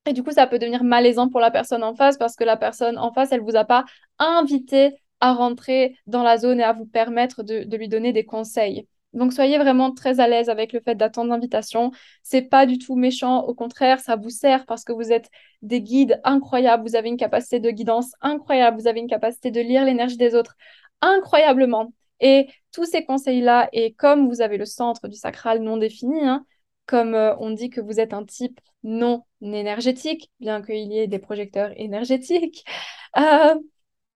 et 0.08 0.12
du 0.14 0.22
coup, 0.22 0.32
ça 0.32 0.46
peut 0.46 0.58
devenir 0.58 0.84
malaisant 0.84 1.28
pour 1.28 1.40
la 1.40 1.50
personne 1.50 1.84
en 1.84 1.94
face 1.94 2.16
parce 2.16 2.34
que 2.34 2.44
la 2.44 2.56
personne 2.56 2.98
en 2.98 3.12
face, 3.12 3.30
elle 3.30 3.42
vous 3.42 3.56
a 3.56 3.64
pas 3.64 3.84
invité 4.18 4.94
à 5.20 5.34
rentrer 5.34 5.96
dans 6.06 6.22
la 6.22 6.38
zone 6.38 6.60
et 6.60 6.62
à 6.62 6.72
vous 6.72 6.86
permettre 6.86 7.42
de, 7.42 7.76
lui 7.76 7.88
donner 7.88 8.12
des 8.12 8.24
conseils. 8.24 8.86
Donc, 9.12 9.32
soyez 9.32 9.58
vraiment 9.58 9.92
très 9.92 10.20
à 10.20 10.28
l'aise 10.28 10.48
avec 10.48 10.72
le 10.72 10.80
fait 10.80 10.94
d'attendre 10.94 11.30
l'invitation. 11.30 11.92
C'est 12.22 12.42
pas 12.42 12.66
du 12.66 12.78
tout 12.78 12.94
méchant. 12.94 13.42
Au 13.44 13.54
contraire, 13.54 14.00
ça 14.00 14.16
vous 14.16 14.30
sert 14.30 14.64
parce 14.66 14.84
que 14.84 14.92
vous 14.92 15.12
êtes 15.12 15.28
des 15.62 15.80
guides 15.82 16.20
incroyables. 16.24 16.88
Vous 16.88 16.96
avez 16.96 17.08
une 17.08 17.16
capacité 17.16 17.60
de 17.60 17.70
guidance 17.70 18.12
incroyable. 18.20 18.80
Vous 18.80 18.86
avez 18.86 19.00
une 19.00 19.08
capacité 19.08 19.50
de 19.50 19.60
lire 19.60 19.84
l'énergie 19.84 20.16
des 20.16 20.34
autres 20.34 20.56
incroyablement. 21.00 21.92
Et 22.20 22.48
tous 22.72 22.84
ces 22.84 23.04
conseils-là, 23.04 23.68
et 23.72 23.92
comme 23.92 24.28
vous 24.28 24.40
avez 24.40 24.56
le 24.56 24.64
centre 24.64 25.08
du 25.08 25.16
sacral 25.16 25.60
non 25.60 25.76
défini, 25.76 26.20
hein, 26.26 26.44
comme 26.88 27.14
euh, 27.14 27.36
on 27.38 27.50
dit 27.50 27.70
que 27.70 27.80
vous 27.80 28.00
êtes 28.00 28.14
un 28.14 28.24
type 28.24 28.60
non 28.82 29.24
énergétique, 29.42 30.32
bien 30.40 30.62
qu'il 30.62 30.92
y 30.92 30.98
ait 30.98 31.06
des 31.06 31.18
projecteurs 31.20 31.70
énergétiques, 31.76 32.64
euh, 33.18 33.54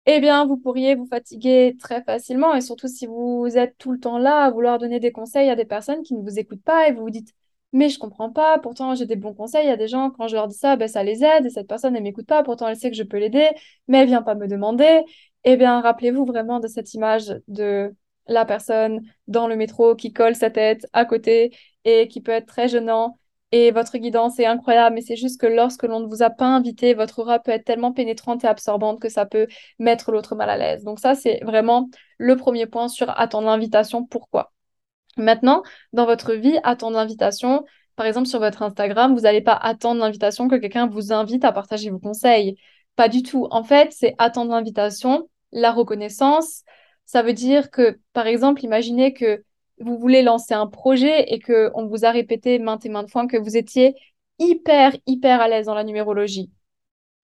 eh 0.06 0.20
bien, 0.20 0.46
vous 0.46 0.56
pourriez 0.56 0.94
vous 0.96 1.06
fatiguer 1.06 1.76
très 1.80 2.02
facilement. 2.04 2.54
Et 2.54 2.60
surtout 2.62 2.88
si 2.88 3.06
vous 3.06 3.46
êtes 3.56 3.78
tout 3.78 3.92
le 3.92 4.00
temps 4.00 4.18
là 4.18 4.44
à 4.44 4.50
vouloir 4.50 4.78
donner 4.78 5.00
des 5.00 5.12
conseils 5.12 5.50
à 5.50 5.56
des 5.56 5.64
personnes 5.66 6.02
qui 6.02 6.14
ne 6.14 6.22
vous 6.22 6.38
écoutent 6.38 6.64
pas 6.64 6.88
et 6.88 6.92
vous 6.92 7.02
vous 7.02 7.10
dites, 7.10 7.34
mais 7.72 7.88
je 7.88 7.98
comprends 7.98 8.30
pas, 8.30 8.58
pourtant 8.58 8.94
j'ai 8.94 9.06
des 9.06 9.16
bons 9.16 9.34
conseils. 9.34 9.68
A 9.68 9.76
des 9.76 9.88
gens, 9.88 10.10
quand 10.10 10.28
je 10.28 10.34
leur 10.36 10.48
dis 10.48 10.56
ça, 10.56 10.76
ben, 10.76 10.88
ça 10.88 11.02
les 11.04 11.24
aide 11.24 11.46
et 11.46 11.50
cette 11.50 11.68
personne, 11.68 11.96
elle 11.96 12.02
m'écoute 12.02 12.26
pas, 12.26 12.42
pourtant 12.42 12.68
elle 12.68 12.76
sait 12.76 12.90
que 12.90 12.96
je 12.96 13.02
peux 13.04 13.18
l'aider, 13.18 13.48
mais 13.88 13.98
elle 13.98 14.08
vient 14.08 14.22
pas 14.22 14.34
me 14.34 14.48
demander. 14.48 15.02
Eh 15.44 15.56
bien, 15.56 15.80
rappelez-vous 15.80 16.24
vraiment 16.24 16.60
de 16.60 16.68
cette 16.68 16.94
image 16.94 17.34
de 17.48 17.94
la 18.26 18.44
personne 18.44 19.00
dans 19.26 19.48
le 19.48 19.56
métro 19.56 19.94
qui 19.96 20.12
colle 20.12 20.34
sa 20.34 20.50
tête 20.50 20.86
à 20.92 21.04
côté 21.04 21.56
et 21.84 22.08
qui 22.08 22.20
peut 22.20 22.32
être 22.32 22.46
très 22.46 22.68
gênant. 22.68 23.18
Et 23.54 23.70
votre 23.70 23.98
guidance 23.98 24.38
est 24.38 24.46
incroyable, 24.46 24.94
mais 24.94 25.02
c'est 25.02 25.16
juste 25.16 25.38
que 25.38 25.46
lorsque 25.46 25.82
l'on 25.82 26.00
ne 26.00 26.06
vous 26.06 26.22
a 26.22 26.30
pas 26.30 26.46
invité, 26.46 26.94
votre 26.94 27.18
aura 27.18 27.38
peut 27.38 27.50
être 27.50 27.66
tellement 27.66 27.92
pénétrante 27.92 28.44
et 28.44 28.46
absorbante 28.46 28.98
que 28.98 29.10
ça 29.10 29.26
peut 29.26 29.46
mettre 29.78 30.10
l'autre 30.10 30.34
mal 30.34 30.48
à 30.48 30.56
l'aise. 30.56 30.84
Donc 30.84 30.98
ça, 31.00 31.14
c'est 31.14 31.40
vraiment 31.44 31.90
le 32.16 32.36
premier 32.36 32.64
point 32.66 32.88
sur 32.88 33.10
attendre 33.18 33.48
l'invitation. 33.48 34.06
Pourquoi? 34.06 34.52
Maintenant, 35.18 35.62
dans 35.92 36.06
votre 36.06 36.32
vie, 36.32 36.58
attendre 36.64 36.96
l'invitation, 36.96 37.64
par 37.96 38.06
exemple 38.06 38.26
sur 38.26 38.38
votre 38.38 38.62
Instagram, 38.62 39.14
vous 39.14 39.22
n'allez 39.22 39.42
pas 39.42 39.54
attendre 39.54 40.00
l'invitation 40.00 40.48
que 40.48 40.56
quelqu'un 40.56 40.86
vous 40.86 41.12
invite 41.12 41.44
à 41.44 41.52
partager 41.52 41.90
vos 41.90 41.98
conseils. 41.98 42.56
Pas 42.96 43.08
du 43.08 43.22
tout. 43.22 43.46
En 43.50 43.64
fait, 43.64 43.92
c'est 43.92 44.14
attendre 44.16 44.52
l'invitation, 44.52 45.28
la 45.52 45.72
reconnaissance. 45.72 46.62
Ça 47.12 47.22
veut 47.22 47.34
dire 47.34 47.70
que, 47.70 48.00
par 48.14 48.26
exemple, 48.26 48.64
imaginez 48.64 49.12
que 49.12 49.44
vous 49.80 49.98
voulez 49.98 50.22
lancer 50.22 50.54
un 50.54 50.66
projet 50.66 51.30
et 51.30 51.40
que 51.40 51.70
on 51.74 51.86
vous 51.86 52.06
a 52.06 52.10
répété 52.10 52.58
maintes 52.58 52.86
et 52.86 52.88
maintes 52.88 53.10
fois 53.10 53.26
que 53.26 53.36
vous 53.36 53.54
étiez 53.54 53.94
hyper, 54.38 54.96
hyper 55.06 55.42
à 55.42 55.48
l'aise 55.48 55.66
dans 55.66 55.74
la 55.74 55.84
numérologie, 55.84 56.50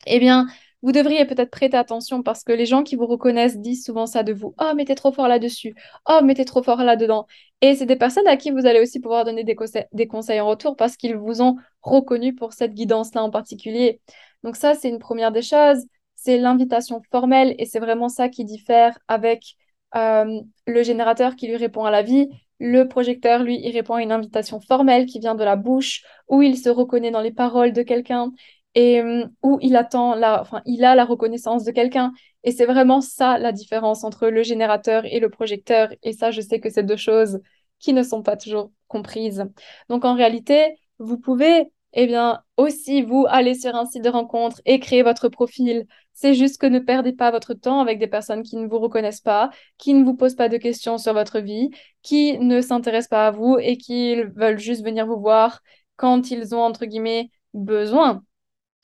eh 0.07 0.19
bien, 0.21 0.47
vous 0.83 0.93
devriez 0.93 1.25
peut-être 1.27 1.51
prêter 1.51 1.77
attention 1.79 2.23
parce 2.23 2.45
que 2.45 2.53
les 2.53 2.67
gens 2.67 2.83
qui 2.83 2.97
vous 2.97 3.07
reconnaissent 3.07 3.59
disent 3.59 3.83
souvent 3.83 4.05
ça 4.07 4.23
de 4.23 4.35
vous. 4.35 4.55
Oh, 4.61 4.73
mais 4.77 4.85
t'es 4.85 4.95
trop 4.95 5.11
fort 5.11 5.27
là-dessus. 5.27 5.75
Oh, 6.07 6.21
mais 6.23 6.35
t'es 6.35 6.45
trop 6.45 6.63
fort 6.63 6.83
là-dedans. 6.83 7.27
Et 7.63 7.75
c'est 7.75 7.87
des 7.87 7.97
personnes 7.97 8.27
à 8.29 8.37
qui 8.37 8.51
vous 8.51 8.67
allez 8.67 8.81
aussi 8.81 9.01
pouvoir 9.01 9.25
donner 9.25 9.43
des, 9.43 9.57
des 9.93 10.07
conseils 10.07 10.41
en 10.41 10.49
retour 10.49 10.77
parce 10.77 10.99
qu'ils 10.99 11.17
vous 11.17 11.41
ont 11.41 11.57
reconnu 11.81 12.35
pour 12.35 12.53
cette 12.53 12.75
guidance-là 12.75 13.23
en 13.25 13.31
particulier. 13.31 14.03
Donc 14.45 14.57
ça, 14.57 14.75
c'est 14.75 14.91
une 14.91 14.99
première 14.99 15.33
des 15.33 15.43
choses. 15.43 15.87
C'est 16.15 16.37
l'invitation 16.37 17.01
formelle 17.11 17.55
et 17.59 17.65
c'est 17.65 17.81
vraiment 17.81 18.11
ça 18.11 18.29
qui 18.29 18.45
diffère 18.45 18.99
avec 19.09 19.57
euh, 19.97 20.41
le 20.67 20.83
générateur 20.83 21.37
qui 21.37 21.47
lui 21.47 21.57
répond 21.57 21.85
à 21.85 21.91
la 21.91 22.03
vie. 22.03 22.29
Le 22.61 22.85
projecteur, 22.85 23.43
lui, 23.43 23.61
il 23.63 23.73
répond 23.73 23.95
à 23.95 24.03
une 24.03 24.13
invitation 24.13 24.61
formelle 24.61 25.07
qui 25.07 25.21
vient 25.21 25.35
de 25.35 25.45
la 25.45 25.57
bouche, 25.57 26.03
où 26.29 26.43
il 26.43 26.59
se 26.59 26.69
reconnaît 26.69 27.11
dans 27.11 27.21
les 27.21 27.33
paroles 27.33 27.73
de 27.73 27.83
quelqu'un 27.83 28.33
et 28.75 29.01
euh, 29.01 29.27
où 29.43 29.59
il 29.63 29.77
attend 29.77 30.15
la, 30.15 30.41
enfin, 30.41 30.63
il 30.67 30.85
a 30.85 30.95
la 30.95 31.05
reconnaissance 31.05 31.65
de 31.65 31.71
quelqu'un. 31.71 32.13
Et 32.45 32.53
c'est 32.53 32.67
vraiment 32.67 33.01
ça 33.01 33.39
la 33.39 33.53
différence 33.53 34.05
entre 34.05 34.29
le 34.29 34.43
générateur 34.43 35.05
et 35.07 35.21
le 35.21 35.31
projecteur. 35.31 35.89
Et 36.03 36.13
ça, 36.13 36.31
je 36.31 36.41
sais 36.41 36.61
que 36.61 36.71
c'est 36.71 36.83
deux 36.83 36.97
choses 36.97 37.41
qui 37.79 37.93
ne 37.93 38.03
sont 38.03 38.23
pas 38.23 38.37
toujours 38.37 38.73
comprises. 38.89 39.45
Donc 39.89 40.05
en 40.05 40.15
réalité, 40.15 40.77
vous 40.99 41.19
pouvez 41.19 41.71
eh 41.95 42.07
bien, 42.07 42.43
aussi, 42.57 43.03
vous, 43.03 43.27
allez 43.29 43.55
sur 43.55 43.75
un 43.75 43.87
site 43.87 44.05
de 44.05 44.11
rencontre 44.11 44.61
et 44.67 44.79
créer 44.79 45.03
votre 45.03 45.29
profil. 45.29 45.87
C'est 46.21 46.35
juste 46.35 46.61
que 46.61 46.67
ne 46.67 46.81
perdez 46.81 47.13
pas 47.13 47.31
votre 47.31 47.55
temps 47.55 47.79
avec 47.79 48.01
des 48.01 48.09
personnes 48.09 48.43
qui 48.43 48.57
ne 48.57 48.67
vous 48.67 48.81
reconnaissent 48.81 49.21
pas, 49.21 49.51
qui 49.77 49.95
ne 49.95 50.03
vous 50.05 50.17
posent 50.17 50.35
pas 50.35 50.49
de 50.49 50.57
questions 50.57 50.99
sur 50.99 51.13
votre 51.15 51.39
vie, 51.39 51.71
qui 52.03 52.37
ne 52.41 52.61
s'intéressent 52.61 53.11
pas 53.11 53.29
à 53.29 53.31
vous 53.31 53.57
et 53.61 53.77
qui 53.77 54.21
veulent 54.35 54.59
juste 54.59 54.85
venir 54.85 55.07
vous 55.07 55.21
voir 55.21 55.63
quand 55.95 56.33
ils 56.33 56.57
ont, 56.57 56.61
entre 56.61 56.87
guillemets, 56.87 57.31
besoin. 57.55 58.25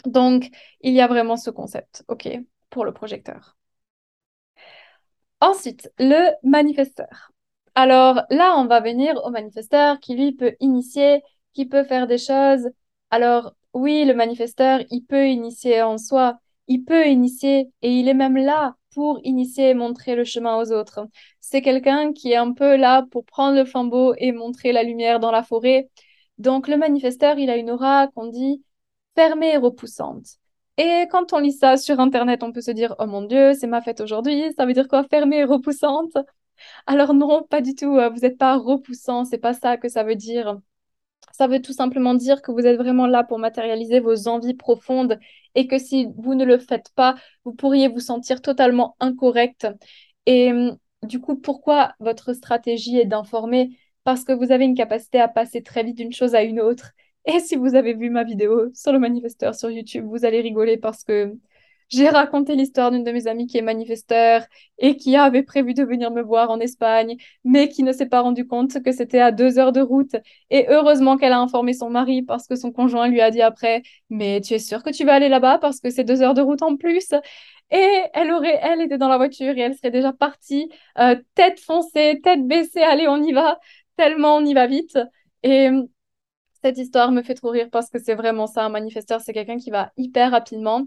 Donc, 0.07 0.49
il 0.81 0.95
y 0.95 1.01
a 1.01 1.09
vraiment 1.09 1.37
ce 1.37 1.51
concept, 1.51 2.05
OK, 2.07 2.29
pour 2.71 2.85
le 2.85 2.93
projecteur. 2.93 3.57
Ensuite, 5.41 5.91
le 5.99 6.31
manifesteur. 6.49 7.33
Alors 7.75 8.23
là, 8.31 8.55
on 8.59 8.67
va 8.67 8.79
venir 8.79 9.21
au 9.25 9.31
manifesteur 9.31 9.99
qui, 9.99 10.15
lui, 10.15 10.33
peut 10.33 10.55
initier, 10.61 11.21
qui 11.53 11.67
peut 11.67 11.83
faire 11.83 12.07
des 12.07 12.19
choses 12.19 12.69
alors, 13.11 13.55
oui, 13.75 14.05
le 14.05 14.15
manifesteur, 14.15 14.81
il 14.91 15.03
peut 15.03 15.29
initier 15.29 15.83
en 15.83 15.99
soi, 15.99 16.41
il 16.69 16.85
peut 16.85 17.07
initier 17.09 17.71
et 17.83 17.91
il 17.91 18.09
est 18.09 18.15
même 18.15 18.37
là 18.37 18.77
pour 18.95 19.21
initier 19.25 19.71
et 19.71 19.75
montrer 19.75 20.15
le 20.15 20.25
chemin 20.25 20.57
aux 20.61 20.73
autres. 20.73 21.07
C'est 21.41 21.63
quelqu'un 21.63 22.13
qui 22.13 22.33
est 22.33 22.37
un 22.37 22.53
peu 22.53 22.77
là 22.77 23.05
pour 23.11 23.25
prendre 23.25 23.57
le 23.57 23.65
flambeau 23.65 24.15
et 24.19 24.33
montrer 24.33 24.73
la 24.73 24.83
lumière 24.83 25.21
dans 25.21 25.31
la 25.31 25.43
forêt. 25.43 25.91
Donc, 26.39 26.69
le 26.69 26.77
manifesteur, 26.77 27.39
il 27.39 27.51
a 27.51 27.57
une 27.57 27.71
aura 27.71 28.09
qu'on 28.09 28.27
dit 28.29 28.63
fermée 29.15 29.55
et 29.55 29.57
repoussante. 29.57 30.39
Et 30.77 31.07
quand 31.11 31.33
on 31.33 31.39
lit 31.39 31.53
ça 31.53 31.77
sur 31.77 32.01
Internet, 32.01 32.43
on 32.43 32.53
peut 32.53 32.61
se 32.61 32.73
dire, 32.73 32.95
oh 32.99 33.07
mon 33.07 33.23
Dieu, 33.23 33.55
c'est 33.55 33.69
ma 33.69 33.81
fête 33.81 34.01
aujourd'hui, 34.01 34.53
ça 34.57 34.67
veut 34.67 34.73
dire 34.73 34.89
quoi, 34.89 35.05
fermée 35.05 35.39
et 35.39 35.45
repoussante? 35.45 36.17
Alors 36.87 37.15
non, 37.15 37.43
pas 37.45 37.61
du 37.61 37.75
tout, 37.75 37.93
vous 37.93 38.21
n'êtes 38.21 38.39
pas 38.39 38.57
repoussant, 38.57 39.25
c'est 39.25 39.39
pas 39.39 39.55
ça 39.55 39.77
que 39.77 39.89
ça 39.89 40.03
veut 40.05 40.17
dire. 40.17 40.59
Ça 41.33 41.47
veut 41.47 41.61
tout 41.61 41.73
simplement 41.73 42.15
dire 42.15 42.43
que 42.43 42.53
vous 42.53 42.67
êtes 42.67 42.77
vraiment 42.79 43.07
là 43.07 43.25
pour 43.25 43.39
matérialiser 43.39 44.01
vos 44.01 44.29
envies 44.29 44.55
profondes 44.55 45.19
et 45.55 45.67
que 45.67 45.79
si 45.79 46.09
vous 46.17 46.35
ne 46.35 46.45
le 46.45 46.59
faites 46.59 46.91
pas, 46.95 47.17
vous 47.45 47.53
pourriez 47.53 47.89
vous 47.89 48.01
sentir 48.01 48.41
totalement 48.43 48.97
incorrect. 49.01 49.67
Et 50.27 50.53
hum, 50.53 50.77
du 51.03 51.21
coup, 51.21 51.37
pourquoi 51.37 51.95
votre 52.01 52.33
stratégie 52.33 52.99
est 52.99 53.05
d'informer? 53.07 53.79
Parce 54.05 54.25
que 54.25 54.33
vous 54.33 54.53
avez 54.53 54.65
une 54.65 54.75
capacité 54.75 55.21
à 55.21 55.29
passer 55.29 55.63
très 55.63 55.83
vite 55.83 55.97
d'une 55.97 56.13
chose 56.13 56.35
à 56.35 56.43
une 56.43 56.61
autre. 56.61 56.93
Et 57.27 57.41
si 57.41 57.57
vous 57.57 57.75
avez 57.75 57.95
vu 57.95 58.11
ma 58.11 58.25
vidéo 58.25 58.71
sur 58.75 58.93
le 58.93 58.99
manifesteur 58.99 59.55
sur 59.55 59.71
YouTube, 59.71 60.05
vous 60.07 60.25
allez 60.25 60.41
rigoler 60.41 60.77
parce 60.77 61.05
que 61.05 61.35
j'ai 61.89 62.09
raconté 62.09 62.57
l'histoire 62.57 62.91
d'une 62.91 63.05
de 63.05 63.13
mes 63.13 63.27
amies 63.27 63.47
qui 63.47 63.59
est 63.59 63.63
manifesteur 63.63 64.43
et 64.79 64.97
qui 64.97 65.17
avait 65.17 65.43
prévu 65.43 65.75
de 65.75 65.85
venir 65.85 66.11
me 66.11 66.23
voir 66.23 66.51
en 66.51 66.59
Espagne, 66.61 67.17
mais 67.45 67.69
qui 67.69 67.83
ne 67.83 67.93
s'est 67.93 68.07
pas 68.07 68.21
rendu 68.21 68.47
compte 68.47 68.83
que 68.83 68.93
c'était 68.93 69.21
à 69.21 69.33
deux 69.33 69.59
heures 69.59 69.73
de 69.73 69.81
route. 69.81 70.17
Et 70.51 70.67
heureusement 70.69 71.17
qu'elle 71.17 71.33
a 71.33 71.39
informé 71.41 71.73
son 71.73 71.91
mari 71.91 72.23
parce 72.23 72.47
que 72.47 72.57
son 72.57 72.73
conjoint 72.73 73.09
lui 73.09 73.21
a 73.21 73.31
dit 73.31 73.43
après, 73.43 73.83
mais 74.11 74.41
tu 74.41 74.55
es 74.55 74.59
sûre 74.59 74.83
que 74.83 74.91
tu 74.91 75.05
vas 75.05 75.15
aller 75.15 75.29
là-bas 75.29 75.59
parce 75.59 75.81
que 75.81 75.91
c'est 75.91 76.05
deux 76.05 76.23
heures 76.23 76.35
de 76.35 76.43
route 76.43 76.63
en 76.63 76.77
plus? 76.77 77.09
Et 77.71 78.03
elle 78.13 78.31
aurait, 78.33 78.59
elle 78.63 78.81
était 78.83 78.99
dans 78.99 79.09
la 79.09 79.17
voiture 79.17 79.57
et 79.57 79.61
elle 79.61 79.75
serait 79.75 79.91
déjà 79.91 80.13
partie, 80.13 80.71
euh, 80.99 81.17
tête 81.35 81.61
foncée, 81.61 82.21
tête 82.23 82.47
baissée, 82.47 82.83
allez, 82.83 83.09
on 83.09 83.23
y 83.23 83.33
va, 83.33 83.59
tellement 83.97 84.37
on 84.37 84.45
y 84.45 84.55
va 84.55 84.67
vite. 84.67 84.99
Et 85.43 85.71
cette 86.63 86.79
histoire 86.79 87.13
me 87.13 87.23
fait 87.23 87.35
trop 87.35 87.51
rire 87.51 87.69
parce 87.71 87.91
que 87.91 87.99
c'est 87.99 88.15
vraiment 88.15 88.47
ça, 88.47 88.65
un 88.65 88.69
manifesteur, 88.71 89.21
c'est 89.21 89.33
quelqu'un 89.33 89.59
qui 89.59 89.71
va 89.71 89.93
hyper 89.97 90.31
rapidement. 90.31 90.87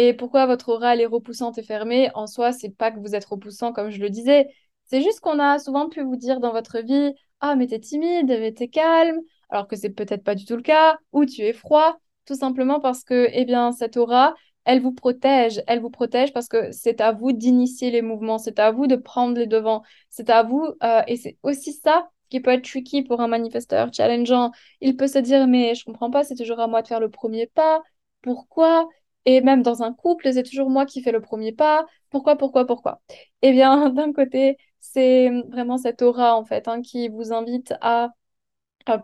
Et 0.00 0.14
pourquoi 0.14 0.46
votre 0.46 0.68
aura 0.68 0.94
elle 0.94 1.00
est 1.00 1.06
repoussante 1.06 1.58
et 1.58 1.62
fermée 1.64 2.08
En 2.14 2.28
soi, 2.28 2.52
c'est 2.52 2.70
pas 2.70 2.92
que 2.92 3.00
vous 3.00 3.16
êtes 3.16 3.24
repoussant, 3.24 3.72
comme 3.72 3.90
je 3.90 3.98
le 4.00 4.10
disais. 4.10 4.46
C'est 4.84 5.02
juste 5.02 5.18
qu'on 5.20 5.40
a 5.40 5.58
souvent 5.58 5.88
pu 5.88 6.02
vous 6.02 6.14
dire 6.14 6.38
dans 6.38 6.52
votre 6.52 6.78
vie 6.78 7.12
Ah, 7.40 7.56
mais 7.56 7.66
t'es 7.66 7.80
timide, 7.80 8.28
mais 8.28 8.52
t'es 8.52 8.68
calme, 8.68 9.18
alors 9.50 9.66
que 9.66 9.74
c'est 9.74 9.90
peut-être 9.90 10.22
pas 10.22 10.36
du 10.36 10.44
tout 10.44 10.54
le 10.54 10.62
cas, 10.62 10.96
ou 11.12 11.24
tu 11.26 11.42
es 11.42 11.52
froid, 11.52 11.98
tout 12.26 12.36
simplement 12.36 12.78
parce 12.78 13.02
que, 13.02 13.28
eh 13.32 13.44
bien, 13.44 13.72
cette 13.72 13.96
aura, 13.96 14.34
elle 14.64 14.80
vous 14.80 14.92
protège. 14.92 15.62
Elle 15.66 15.80
vous 15.80 15.90
protège 15.90 16.32
parce 16.32 16.46
que 16.46 16.70
c'est 16.70 17.00
à 17.00 17.10
vous 17.10 17.32
d'initier 17.32 17.90
les 17.90 18.02
mouvements, 18.02 18.38
c'est 18.38 18.60
à 18.60 18.70
vous 18.70 18.86
de 18.86 18.94
prendre 18.96 19.36
les 19.36 19.48
devants, 19.48 19.82
c'est 20.10 20.30
à 20.30 20.44
vous. 20.44 20.64
Euh, 20.84 21.02
et 21.08 21.16
c'est 21.16 21.38
aussi 21.42 21.72
ça 21.72 22.08
qui 22.28 22.38
peut 22.40 22.50
être 22.52 22.64
tricky 22.64 23.02
pour 23.02 23.20
un 23.20 23.26
manifesteur, 23.26 23.92
challengeant. 23.92 24.52
Il 24.80 24.96
peut 24.96 25.08
se 25.08 25.18
dire, 25.18 25.48
mais 25.48 25.74
je 25.74 25.84
comprends 25.84 26.10
pas, 26.12 26.22
c'est 26.22 26.36
toujours 26.36 26.60
à 26.60 26.68
moi 26.68 26.82
de 26.82 26.86
faire 26.88 27.00
le 27.00 27.10
premier 27.10 27.46
pas. 27.48 27.82
Pourquoi? 28.22 28.88
Et 29.28 29.42
même 29.42 29.62
dans 29.62 29.82
un 29.82 29.92
couple, 29.92 30.32
c'est 30.32 30.42
toujours 30.42 30.70
moi 30.70 30.86
qui 30.86 31.02
fais 31.02 31.12
le 31.12 31.20
premier 31.20 31.52
pas. 31.52 31.84
Pourquoi, 32.10 32.36
pourquoi, 32.36 32.66
pourquoi? 32.66 33.02
Eh 33.42 33.52
bien, 33.52 33.90
d'un 33.90 34.12
côté, 34.14 34.56
c'est 34.80 35.30
vraiment 35.50 35.76
cette 35.78 36.00
aura, 36.02 36.34
en 36.34 36.44
fait, 36.46 36.66
hein, 36.66 36.80
qui 36.82 37.08
vous 37.08 37.32
invite 37.34 37.74
à 37.82 38.10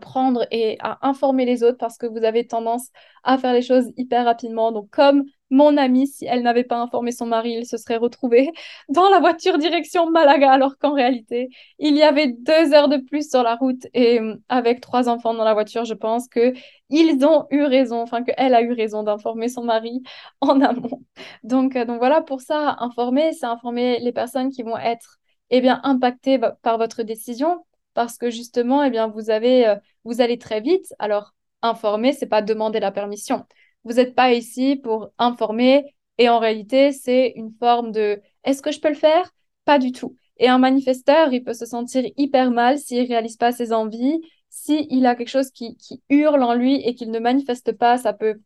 prendre 0.01 0.47
et 0.49 0.77
à 0.79 0.97
informer 1.07 1.45
les 1.45 1.61
autres 1.63 1.77
parce 1.77 1.97
que 1.99 2.07
vous 2.07 2.23
avez 2.23 2.47
tendance 2.47 2.89
à 3.23 3.37
faire 3.37 3.53
les 3.53 3.61
choses 3.61 3.91
hyper 3.97 4.25
rapidement. 4.25 4.71
Donc, 4.71 4.89
comme 4.89 5.25
mon 5.51 5.77
amie, 5.77 6.07
si 6.07 6.25
elle 6.25 6.41
n'avait 6.41 6.63
pas 6.63 6.77
informé 6.77 7.11
son 7.11 7.27
mari, 7.27 7.51
il 7.59 7.65
se 7.65 7.77
serait 7.77 7.97
retrouvé 7.97 8.51
dans 8.89 9.09
la 9.09 9.19
voiture 9.19 9.57
direction 9.57 10.09
Malaga, 10.09 10.51
alors 10.51 10.77
qu'en 10.77 10.93
réalité, 10.93 11.49
il 11.79 11.95
y 11.95 12.03
avait 12.03 12.27
deux 12.27 12.73
heures 12.73 12.89
de 12.89 12.97
plus 12.97 13.29
sur 13.29 13.43
la 13.43 13.55
route. 13.55 13.85
Et 13.93 14.19
euh, 14.19 14.35
avec 14.49 14.81
trois 14.81 15.07
enfants 15.09 15.33
dans 15.33 15.43
la 15.43 15.53
voiture, 15.53 15.85
je 15.85 15.93
pense 15.93 16.27
que 16.27 16.53
ils 16.89 17.25
ont 17.25 17.45
eu 17.51 17.63
raison, 17.63 18.01
enfin 18.01 18.23
qu'elle 18.23 18.53
a 18.53 18.61
eu 18.61 18.73
raison 18.73 19.03
d'informer 19.03 19.49
son 19.49 19.63
mari 19.63 20.01
en 20.41 20.61
amont. 20.61 21.01
Donc, 21.43 21.75
euh, 21.75 21.85
donc 21.85 21.97
voilà, 21.99 22.21
pour 22.21 22.41
ça, 22.41 22.75
informer, 22.79 23.33
c'est 23.33 23.45
informer 23.45 23.99
les 23.99 24.11
personnes 24.11 24.49
qui 24.51 24.63
vont 24.63 24.77
être 24.77 25.17
eh 25.49 25.61
bien, 25.61 25.79
impactées 25.83 26.39
par 26.61 26.77
votre 26.77 27.03
décision 27.03 27.63
parce 27.93 28.17
que 28.17 28.29
justement, 28.29 28.83
eh 28.83 28.89
bien, 28.91 29.07
vous 29.07 29.29
avez, 29.31 29.67
euh, 29.67 29.75
vous 30.03 30.21
allez 30.21 30.37
très 30.37 30.61
vite. 30.61 30.93
Alors, 30.99 31.33
informer, 31.61 32.13
c'est 32.13 32.27
pas 32.27 32.41
demander 32.41 32.79
la 32.79 32.91
permission. 32.91 33.45
Vous 33.85 33.93
n'êtes 33.93 34.15
pas 34.15 34.33
ici 34.33 34.75
pour 34.75 35.11
informer 35.17 35.95
et 36.17 36.29
en 36.29 36.39
réalité, 36.39 36.91
c'est 36.91 37.33
une 37.35 37.51
forme 37.59 37.91
de 37.91 38.21
est-ce 38.43 38.61
que 38.61 38.71
je 38.71 38.79
peux 38.79 38.89
le 38.89 38.95
faire? 38.95 39.31
Pas 39.65 39.79
du 39.79 39.91
tout. 39.91 40.15
Et 40.37 40.47
un 40.49 40.57
manifesteur, 40.57 41.33
il 41.33 41.43
peut 41.43 41.53
se 41.53 41.65
sentir 41.65 42.03
hyper 42.17 42.51
mal 42.51 42.77
s'il 42.77 43.07
réalise 43.07 43.37
pas 43.37 43.51
ses 43.51 43.73
envies, 43.73 44.21
s'il 44.49 45.05
a 45.05 45.15
quelque 45.15 45.29
chose 45.29 45.51
qui, 45.51 45.77
qui 45.77 46.01
hurle 46.09 46.43
en 46.43 46.53
lui 46.53 46.75
et 46.87 46.95
qu'il 46.95 47.11
ne 47.11 47.19
manifeste 47.19 47.73
pas, 47.73 47.97
ça 47.97 48.13
peut 48.13 48.39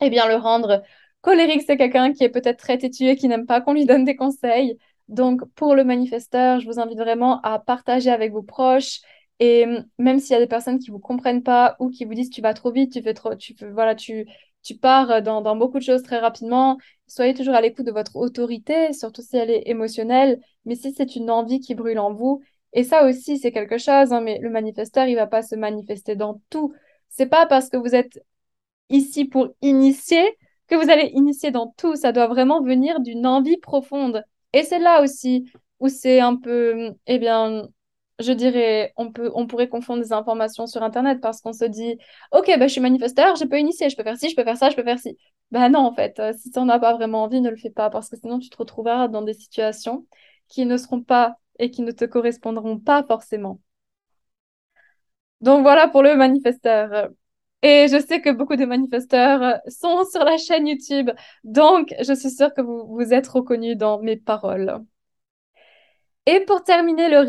eh 0.00 0.10
bien 0.10 0.28
le 0.28 0.36
rendre 0.36 0.82
colérique. 1.20 1.62
C'est 1.66 1.76
quelqu'un 1.76 2.12
qui 2.12 2.24
est 2.24 2.28
peut-être 2.28 2.58
très 2.58 2.78
têtu 2.78 3.06
et 3.06 3.16
qui 3.16 3.28
n'aime 3.28 3.46
pas 3.46 3.60
qu'on 3.60 3.74
lui 3.74 3.86
donne 3.86 4.04
des 4.04 4.16
conseils. 4.16 4.78
Donc, 5.08 5.42
pour 5.54 5.74
le 5.74 5.84
manifesteur, 5.84 6.60
je 6.60 6.66
vous 6.66 6.80
invite 6.80 6.98
vraiment 6.98 7.40
à 7.42 7.58
partager 7.58 8.10
avec 8.10 8.32
vos 8.32 8.42
proches. 8.42 9.00
Et 9.40 9.66
même 9.98 10.18
s'il 10.18 10.32
y 10.32 10.36
a 10.36 10.40
des 10.40 10.48
personnes 10.48 10.78
qui 10.78 10.90
ne 10.90 10.96
vous 10.96 11.00
comprennent 11.00 11.42
pas 11.42 11.76
ou 11.78 11.90
qui 11.90 12.04
vous 12.04 12.14
disent 12.14 12.30
tu 12.30 12.42
vas 12.42 12.54
trop 12.54 12.72
vite, 12.72 12.92
tu 12.92 13.02
fais 13.02 13.14
trop, 13.14 13.34
tu 13.36 13.54
voilà, 13.72 13.94
tu, 13.94 14.26
tu 14.68 14.76
pars 14.76 15.22
dans, 15.22 15.40
dans 15.40 15.56
beaucoup 15.56 15.78
de 15.78 15.82
choses 15.84 16.02
très 16.02 16.18
rapidement, 16.18 16.76
soyez 17.06 17.32
toujours 17.32 17.54
à 17.54 17.62
l'écoute 17.62 17.86
de 17.86 17.92
votre 17.92 18.16
autorité, 18.16 18.92
surtout 18.92 19.22
si 19.22 19.36
elle 19.38 19.50
est 19.50 19.62
émotionnelle, 19.66 20.40
mais 20.66 20.74
si 20.74 20.92
c'est 20.92 21.16
une 21.16 21.30
envie 21.30 21.60
qui 21.60 21.74
brûle 21.74 21.98
en 21.98 22.12
vous. 22.12 22.42
Et 22.74 22.84
ça 22.84 23.06
aussi, 23.06 23.38
c'est 23.38 23.50
quelque 23.50 23.78
chose, 23.78 24.12
hein, 24.12 24.20
mais 24.20 24.38
le 24.40 24.50
manifesteur, 24.50 25.06
il 25.06 25.14
va 25.14 25.26
pas 25.26 25.42
se 25.42 25.54
manifester 25.56 26.16
dans 26.16 26.42
tout. 26.50 26.74
C'est 27.08 27.28
pas 27.28 27.46
parce 27.46 27.70
que 27.70 27.78
vous 27.78 27.94
êtes 27.94 28.20
ici 28.90 29.24
pour 29.24 29.48
initier 29.62 30.22
que 30.66 30.74
vous 30.74 30.90
allez 30.90 31.10
initier 31.14 31.50
dans 31.50 31.72
tout. 31.78 31.96
Ça 31.96 32.12
doit 32.12 32.26
vraiment 32.26 32.62
venir 32.62 33.00
d'une 33.00 33.26
envie 33.26 33.56
profonde. 33.56 34.22
Et 34.52 34.64
c'est 34.64 34.78
là 34.78 35.02
aussi 35.02 35.50
où 35.80 35.88
c'est 35.88 36.20
un 36.20 36.36
peu, 36.36 36.92
eh 37.06 37.18
bien, 37.18 37.68
je 38.18 38.32
dirais, 38.32 38.92
on 38.96 39.12
peut, 39.12 39.30
on 39.34 39.46
pourrait 39.46 39.68
confondre 39.68 40.02
des 40.02 40.12
informations 40.12 40.66
sur 40.66 40.82
Internet 40.82 41.20
parce 41.20 41.40
qu'on 41.40 41.52
se 41.52 41.64
dit, 41.64 41.98
OK, 42.32 42.46
bah, 42.58 42.66
je 42.66 42.72
suis 42.72 42.80
manifesteur, 42.80 43.36
je 43.36 43.44
peux 43.44 43.58
initier, 43.58 43.88
je 43.90 43.96
peux 43.96 44.02
faire 44.02 44.16
ci, 44.16 44.28
je 44.30 44.36
peux 44.36 44.44
faire 44.44 44.56
ça, 44.56 44.70
je 44.70 44.76
peux 44.76 44.82
faire 44.82 44.98
ci. 44.98 45.16
Ben 45.50 45.68
non, 45.70 45.80
en 45.80 45.94
fait, 45.94 46.18
euh, 46.18 46.32
si 46.32 46.50
tu 46.50 46.58
n'en 46.58 46.68
as 46.68 46.78
pas 46.80 46.94
vraiment 46.94 47.22
envie, 47.22 47.40
ne 47.40 47.50
le 47.50 47.56
fais 47.56 47.70
pas 47.70 47.90
parce 47.90 48.08
que 48.10 48.16
sinon 48.16 48.38
tu 48.38 48.50
te 48.50 48.56
retrouveras 48.56 49.08
dans 49.08 49.22
des 49.22 49.34
situations 49.34 50.06
qui 50.48 50.66
ne 50.66 50.76
seront 50.76 51.02
pas 51.02 51.36
et 51.58 51.70
qui 51.70 51.82
ne 51.82 51.92
te 51.92 52.04
correspondront 52.04 52.78
pas 52.78 53.04
forcément. 53.04 53.60
Donc 55.40 55.62
voilà 55.62 55.88
pour 55.88 56.02
le 56.02 56.16
manifesteur. 56.16 57.10
Et 57.62 57.88
je 57.88 58.00
sais 58.00 58.20
que 58.20 58.30
beaucoup 58.30 58.56
de 58.56 58.64
manifesteurs 58.64 59.60
sont 59.68 60.04
sur 60.04 60.24
la 60.24 60.36
chaîne 60.38 60.66
YouTube, 60.68 61.10
donc 61.44 61.94
je 62.00 62.12
suis 62.14 62.30
sûre 62.30 62.54
que 62.54 62.60
vous 62.62 62.86
vous 62.86 63.12
êtes 63.12 63.26
reconnus 63.28 63.76
dans 63.76 64.00
mes 64.00 64.16
paroles. 64.16 64.84
Et 66.26 66.40
pour 66.40 66.62
terminer, 66.62 67.08
le 67.08 67.24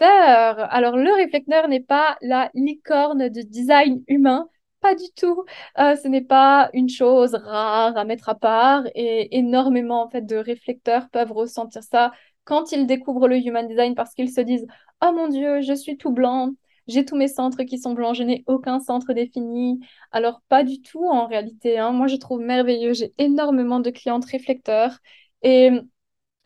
Alors, 0.00 0.96
le 0.96 1.14
réflecteur 1.14 1.68
n'est 1.68 1.80
pas 1.80 2.18
la 2.20 2.50
licorne 2.54 3.28
de 3.30 3.40
design 3.42 4.02
humain, 4.08 4.48
pas 4.80 4.94
du 4.94 5.04
tout. 5.16 5.44
Euh, 5.78 5.96
ce 5.96 6.06
n'est 6.08 6.22
pas 6.24 6.68
une 6.74 6.88
chose 6.88 7.34
rare 7.34 7.96
à 7.96 8.04
mettre 8.04 8.28
à 8.28 8.34
part 8.34 8.84
et 8.94 9.36
énormément 9.38 10.02
en 10.02 10.10
fait 10.10 10.22
de 10.26 10.36
réflecteurs 10.36 11.08
peuvent 11.10 11.32
ressentir 11.32 11.82
ça 11.82 12.12
quand 12.44 12.72
ils 12.72 12.86
découvrent 12.86 13.26
le 13.28 13.38
human 13.38 13.66
design 13.66 13.94
parce 13.94 14.12
qu'ils 14.14 14.30
se 14.30 14.40
disent 14.42 14.66
"Oh 15.02 15.12
mon 15.12 15.28
Dieu, 15.28 15.62
je 15.62 15.72
suis 15.74 15.96
tout 15.96 16.12
blanc, 16.12 16.50
j'ai 16.86 17.04
tous 17.04 17.16
mes 17.16 17.28
centres 17.28 17.62
qui 17.64 17.78
sont 17.78 17.94
blancs, 17.94 18.14
je 18.16 18.22
n'ai 18.22 18.44
aucun 18.46 18.78
centre 18.80 19.12
défini. 19.14 19.80
Alors, 20.12 20.42
pas 20.48 20.62
du 20.62 20.80
tout 20.82 21.04
en 21.08 21.26
réalité. 21.26 21.78
Hein. 21.78 21.90
Moi, 21.92 22.06
je 22.06 22.16
trouve 22.16 22.40
merveilleux. 22.40 22.92
J'ai 22.92 23.12
énormément 23.18 23.80
de 23.80 23.90
clientes 23.90 24.24
réflecteurs 24.26 24.98
et 25.42 25.70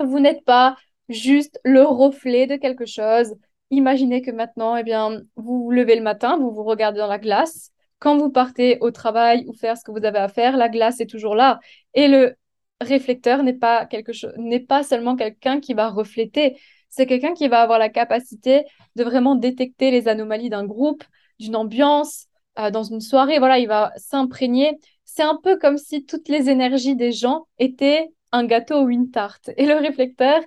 vous 0.01 0.19
n'êtes 0.21 0.45
pas 0.45 0.77
juste 1.11 1.61
le 1.65 1.83
reflet 1.83 2.47
de 2.47 2.57
quelque 2.57 2.87
chose. 2.87 3.35
Imaginez 3.71 4.23
que 4.23 4.31
maintenant, 4.31 4.77
eh 4.77 4.83
bien, 4.83 5.21
vous 5.37 5.65
vous 5.65 5.71
levez 5.71 5.97
le 5.97 6.03
matin, 6.03 6.39
vous 6.39 6.51
vous 6.51 6.65
regardez 6.65 6.99
dans 6.99 7.07
la 7.07 7.19
glace. 7.19 7.71
Quand 7.99 8.17
vous 8.17 8.31
partez 8.31 8.79
au 8.81 8.91
travail 8.91 9.45
ou 9.47 9.53
faire 9.53 9.77
ce 9.77 9.85
que 9.85 9.91
vous 9.91 10.05
avez 10.05 10.19
à 10.19 10.29
faire, 10.29 10.57
la 10.57 10.69
glace 10.69 11.01
est 11.01 11.07
toujours 11.07 11.35
là. 11.35 11.61
Et 11.95 12.09
le 12.09 12.37
réflecteur 12.81 13.43
n'est 13.43 13.53
pas 13.53 13.85
quelque 13.87 14.13
n'est 14.39 14.61
pas 14.61 14.83
seulement 14.83 15.17
quelqu'un 15.17 15.61
qui 15.61 15.75
va 15.75 15.91
refléter, 15.91 16.59
c'est 16.89 17.07
quelqu'un 17.07 17.35
qui 17.35 17.49
va 17.49 17.61
avoir 17.61 17.79
la 17.79 17.89
capacité 17.89 18.65
de 18.97 19.05
vraiment 19.05 19.37
détecter 19.37 19.91
les 19.91 20.09
anomalies 20.09 20.51
d'un 20.51 20.65
groupe, 20.65 21.05
d'une 21.39 21.57
ambiance, 21.57 22.27
euh, 22.59 22.71
dans 22.71 22.83
une 22.83 23.01
soirée. 23.01 23.39
Voilà, 23.39 23.59
il 23.59 23.69
va 23.69 23.93
s'imprégner. 23.97 24.79
C'est 25.05 25.23
un 25.23 25.39
peu 25.43 25.57
comme 25.57 25.79
si 25.79 26.05
toutes 26.05 26.29
les 26.29 26.51
énergies 26.51 26.97
des 26.97 27.13
gens 27.13 27.47
étaient 27.59 28.09
un 28.33 28.45
gâteau 28.45 28.83
ou 28.83 28.91
une 28.91 29.11
tarte. 29.11 29.51
Et 29.57 29.67
le 29.67 29.75
réflecteur, 29.75 30.41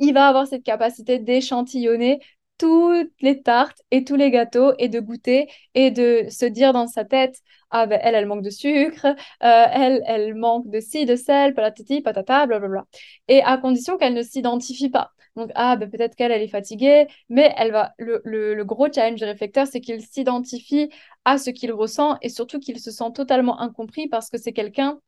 il 0.00 0.14
va 0.14 0.28
avoir 0.28 0.46
cette 0.46 0.64
capacité 0.64 1.18
d'échantillonner 1.18 2.20
toutes 2.58 3.12
les 3.20 3.42
tartes 3.42 3.80
et 3.90 4.04
tous 4.04 4.16
les 4.16 4.30
gâteaux 4.30 4.72
et 4.78 4.88
de 4.88 5.00
goûter 5.00 5.48
et 5.74 5.90
de 5.90 6.26
se 6.28 6.44
dire 6.44 6.72
dans 6.74 6.86
sa 6.86 7.04
tête 7.04 7.36
ah 7.70 7.86
ben 7.86 7.98
elle 8.02 8.14
elle 8.14 8.26
manque 8.26 8.42
de 8.42 8.50
sucre 8.50 9.06
euh, 9.06 9.14
elle 9.40 10.02
elle 10.06 10.34
manque 10.34 10.68
de 10.68 10.80
ci 10.80 11.06
de 11.06 11.16
sel 11.16 11.54
patatati 11.54 12.02
patata 12.02 12.46
blablabla 12.46 12.84
et 13.28 13.42
à 13.42 13.56
condition 13.56 13.96
qu'elle 13.96 14.14
ne 14.14 14.22
s'identifie 14.22 14.90
pas 14.90 15.12
donc, 15.36 15.50
ah, 15.54 15.76
ben, 15.76 15.88
peut-être 15.90 16.16
qu'elle, 16.16 16.32
elle 16.32 16.42
est 16.42 16.48
fatiguée, 16.48 17.06
mais 17.28 17.54
elle 17.56 17.72
va. 17.72 17.94
Le, 17.98 18.62
gros 18.64 18.92
challenge 18.92 19.18
du 19.20 19.24
réflecteur, 19.24 19.66
c'est 19.66 19.80
qu'il 19.80 20.02
s'identifie 20.02 20.90
à 21.24 21.38
ce 21.38 21.50
qu'il 21.50 21.72
ressent 21.72 22.18
et 22.22 22.28
surtout 22.28 22.58
qu'il 22.58 22.80
se 22.80 22.90
sent 22.90 23.12
totalement 23.14 23.60
incompris 23.60 24.08
parce 24.08 24.28
que 24.30 24.38
c'est 24.38 24.52
quelqu'un 24.52 25.00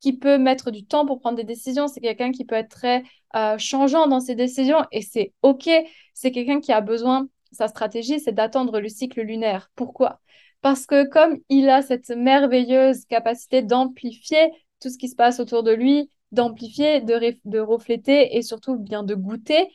qui 0.00 0.14
peut 0.14 0.38
mettre 0.38 0.70
du 0.70 0.84
temps 0.84 1.06
pour 1.06 1.20
prendre 1.20 1.36
des 1.36 1.44
décisions. 1.44 1.88
C'est 1.88 2.00
quelqu'un 2.00 2.32
qui 2.32 2.44
peut 2.44 2.54
être 2.54 2.70
très 2.70 3.02
euh, 3.36 3.58
changeant 3.58 4.06
dans 4.06 4.20
ses 4.20 4.34
décisions 4.34 4.84
et 4.92 5.02
c'est 5.02 5.32
OK. 5.42 5.68
C'est 6.14 6.32
quelqu'un 6.32 6.60
qui 6.60 6.72
a 6.72 6.80
besoin, 6.80 7.28
sa 7.52 7.68
stratégie, 7.68 8.20
c'est 8.20 8.32
d'attendre 8.32 8.80
le 8.80 8.88
cycle 8.88 9.20
lunaire. 9.22 9.70
Pourquoi? 9.76 10.20
Parce 10.62 10.86
que 10.86 11.08
comme 11.08 11.38
il 11.48 11.68
a 11.68 11.82
cette 11.82 12.10
merveilleuse 12.10 13.04
capacité 13.06 13.62
d'amplifier 13.62 14.50
tout 14.80 14.90
ce 14.90 14.98
qui 14.98 15.08
se 15.08 15.16
passe 15.16 15.40
autour 15.40 15.62
de 15.62 15.72
lui, 15.72 16.10
d'amplifier, 16.32 17.00
de, 17.00 17.36
de 17.44 17.58
refléter 17.58 18.36
et 18.36 18.42
surtout 18.42 18.76
bien 18.76 19.02
de 19.02 19.14
goûter, 19.14 19.68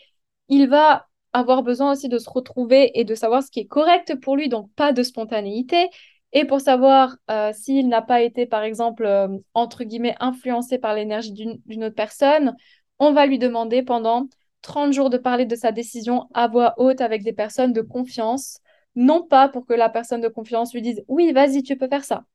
il 0.49 0.67
va 0.67 1.07
avoir 1.33 1.63
besoin 1.63 1.91
aussi 1.91 2.07
de 2.07 2.17
se 2.17 2.29
retrouver 2.29 2.97
et 2.99 3.03
de 3.03 3.13
savoir 3.15 3.43
ce 3.43 3.51
qui 3.51 3.59
est 3.61 3.67
correct 3.67 4.15
pour 4.21 4.38
lui, 4.38 4.47
donc 4.47 4.71
pas 4.75 4.93
de 4.93 5.03
spontanéité. 5.03 5.89
Et 6.36 6.43
pour 6.45 6.60
savoir 6.60 7.15
euh, 7.32 7.54
s'il 7.54 7.88
n'a 7.88 8.02
pas 8.02 8.21
été, 8.21 8.45
par 8.45 8.62
exemple, 8.63 9.06
euh, 9.06 9.30
entre 9.54 9.86
guillemets, 9.86 10.15
influencé 10.19 10.78
par 10.78 10.93
l'énergie 10.93 11.32
d'une 11.32 11.84
autre 11.86 11.95
personne, 11.95 12.56
on 13.00 13.13
va 13.13 13.26
lui 13.26 13.39
demander 13.39 13.84
pendant 13.84 14.28
30 14.62 14.91
jours 14.91 15.10
de 15.10 15.17
parler 15.17 15.45
de 15.45 15.56
sa 15.56 15.71
décision 15.71 16.28
à 16.34 16.50
voix 16.50 16.74
haute 16.78 17.00
avec 17.00 17.24
des 17.24 17.32
personnes 17.32 17.71
de 17.71 17.82
confiance, 17.82 18.60
non 18.95 19.24
pas 19.24 19.48
pour 19.48 19.65
que 19.65 19.74
la 19.74 19.88
personne 19.89 20.19
de 20.21 20.28
confiance 20.28 20.74
lui 20.74 20.82
dise 20.82 21.04
oui, 21.08 21.32
vas-y, 21.32 21.63
tu 21.63 21.78
peux 21.78 21.88
faire 21.88 22.04
ça. 22.04 22.26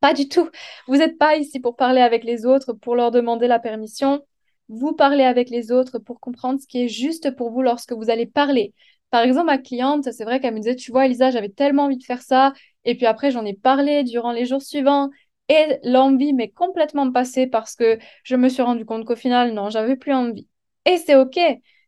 Pas 0.00 0.12
du 0.12 0.28
tout. 0.28 0.50
Vous 0.88 0.96
n'êtes 0.96 1.16
pas 1.16 1.36
ici 1.36 1.60
pour 1.60 1.76
parler 1.76 2.00
avec 2.00 2.24
les 2.24 2.44
autres, 2.44 2.72
pour 2.72 2.96
leur 2.96 3.12
demander 3.12 3.46
la 3.46 3.60
permission. 3.60 4.22
Vous 4.68 4.92
parlez 4.94 5.24
avec 5.24 5.48
les 5.48 5.70
autres 5.70 5.98
pour 6.00 6.18
comprendre 6.20 6.60
ce 6.60 6.66
qui 6.66 6.82
est 6.82 6.88
juste 6.88 7.34
pour 7.36 7.50
vous 7.50 7.62
lorsque 7.62 7.92
vous 7.92 8.10
allez 8.10 8.26
parler. 8.26 8.74
Par 9.10 9.22
exemple, 9.22 9.46
ma 9.46 9.58
cliente, 9.58 10.10
c'est 10.12 10.24
vrai 10.24 10.40
qu'elle 10.40 10.54
me 10.54 10.58
disait, 10.58 10.76
tu 10.76 10.90
vois, 10.90 11.06
Elisa, 11.06 11.30
j'avais 11.30 11.48
tellement 11.48 11.84
envie 11.84 11.96
de 11.96 12.04
faire 12.04 12.22
ça. 12.22 12.52
Et 12.86 12.96
puis 12.96 13.04
après, 13.06 13.30
j'en 13.30 13.44
ai 13.44 13.52
parlé 13.54 14.04
durant 14.04 14.32
les 14.32 14.46
jours 14.46 14.62
suivants. 14.62 15.10
Et 15.48 15.78
l'envie 15.84 16.32
m'est 16.32 16.50
complètement 16.50 17.12
passée 17.12 17.46
parce 17.46 17.76
que 17.76 17.98
je 18.24 18.36
me 18.36 18.48
suis 18.48 18.62
rendu 18.62 18.84
compte 18.86 19.04
qu'au 19.04 19.16
final, 19.16 19.52
non, 19.52 19.70
j'avais 19.70 19.96
plus 19.96 20.14
envie. 20.14 20.48
Et 20.86 20.96
c'est 20.98 21.16
OK, 21.16 21.38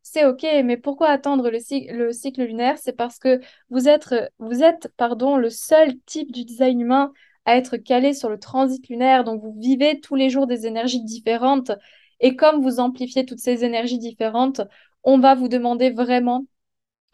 c'est 0.03 0.25
OK, 0.27 0.47
mais 0.65 0.77
pourquoi 0.77 1.09
attendre 1.09 1.51
le, 1.51 1.59
le 1.93 2.13
cycle 2.13 2.45
lunaire? 2.45 2.79
C'est 2.79 2.93
parce 2.93 3.19
que 3.19 3.41
vous 3.71 3.89
êtes, 3.89 4.15
vous 4.39 4.63
êtes 4.63 4.93
pardon, 4.97 5.37
le 5.37 5.51
seul 5.51 5.99
type 6.07 6.33
du 6.33 6.45
design 6.45 6.81
humain 6.81 7.13
à 7.47 7.57
être 7.57 7.77
calé 7.79 8.13
sur 8.13 8.29
le 8.29 8.39
transit 8.39 8.87
lunaire. 8.89 9.25
Donc, 9.25 9.43
vous 9.43 9.55
vivez 9.59 10.01
tous 10.01 10.15
les 10.15 10.31
jours 10.31 10.47
des 10.47 10.67
énergies 10.67 11.03
différentes. 11.03 11.73
Et 12.21 12.37
comme 12.37 12.63
vous 12.63 12.81
amplifiez 12.81 13.25
toutes 13.25 13.39
ces 13.39 13.65
énergies 13.65 13.99
différentes, 13.99 14.61
on 15.05 15.19
va 15.19 15.35
vous 15.35 15.49
demander 15.49 15.91
vraiment 15.91 16.45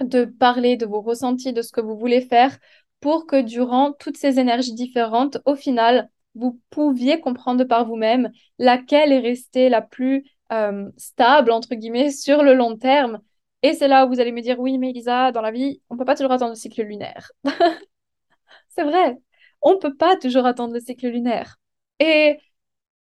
de 0.01 0.25
parler 0.25 0.77
de 0.77 0.87
vos 0.87 1.01
ressentis, 1.01 1.53
de 1.53 1.63
ce 1.63 1.73
que 1.73 1.81
vous 1.81 1.97
voulez 1.97 2.21
faire 2.21 2.59
pour 3.05 3.27
que 3.27 3.43
durant 3.43 3.93
toutes 3.93 4.17
ces 4.17 4.41
énergies 4.41 4.73
différentes, 4.73 5.37
au 5.45 5.55
final, 5.57 6.09
vous 6.35 6.59
pouviez 6.71 7.21
comprendre 7.21 7.65
par 7.65 7.85
vous-même 7.85 8.33
laquelle 8.59 9.13
est 9.13 9.19
restée 9.19 9.69
la 9.69 9.83
plus 9.83 10.25
euh, 10.53 10.91
stable, 10.97 11.51
entre 11.53 11.75
guillemets, 11.75 12.11
sur 12.11 12.43
le 12.43 12.55
long 12.55 12.79
terme. 12.79 13.21
Et 13.63 13.75
c'est 13.75 13.89
là 13.89 14.07
où 14.07 14.09
vous 14.09 14.21
allez 14.21 14.33
me 14.33 14.41
dire, 14.41 14.59
oui, 14.59 14.79
mais 14.79 14.89
Elisa, 14.89 15.33
dans 15.33 15.43
la 15.43 15.51
vie, 15.51 15.83
on 15.91 15.97
ne 15.97 15.99
peut 15.99 16.07
pas 16.07 16.17
toujours 16.17 16.33
attendre 16.33 16.53
le 16.53 16.57
cycle 16.59 16.81
lunaire. 16.83 17.31
c'est 18.69 18.85
vrai, 18.85 19.19
on 19.63 19.73
ne 19.75 19.79
peut 19.79 19.95
pas 19.95 20.17
toujours 20.17 20.47
attendre 20.47 20.73
le 20.75 20.81
cycle 20.81 21.09
lunaire. 21.09 21.57
Et, 21.99 22.39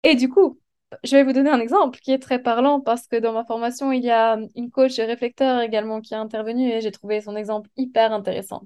et 0.03 0.15
du 0.15 0.29
coup, 0.29 0.59
je 1.03 1.15
vais 1.17 1.23
vous 1.23 1.33
donner 1.33 1.49
un 1.49 1.59
exemple 1.59 1.99
qui 1.99 2.11
est 2.11 2.19
très 2.19 2.39
parlant 2.41 2.81
parce 2.81 3.07
que 3.07 3.17
dans 3.17 3.33
ma 3.33 3.45
formation, 3.45 3.91
il 3.91 4.03
y 4.03 4.11
a 4.11 4.37
une 4.55 4.71
coach 4.71 4.97
réflecteur 4.97 5.61
également 5.61 6.01
qui 6.01 6.15
a 6.15 6.19
intervenu 6.21 6.69
et 6.71 6.81
j'ai 6.81 6.91
trouvé 6.91 7.21
son 7.21 7.35
exemple 7.35 7.69
hyper 7.77 8.13
intéressant. 8.13 8.63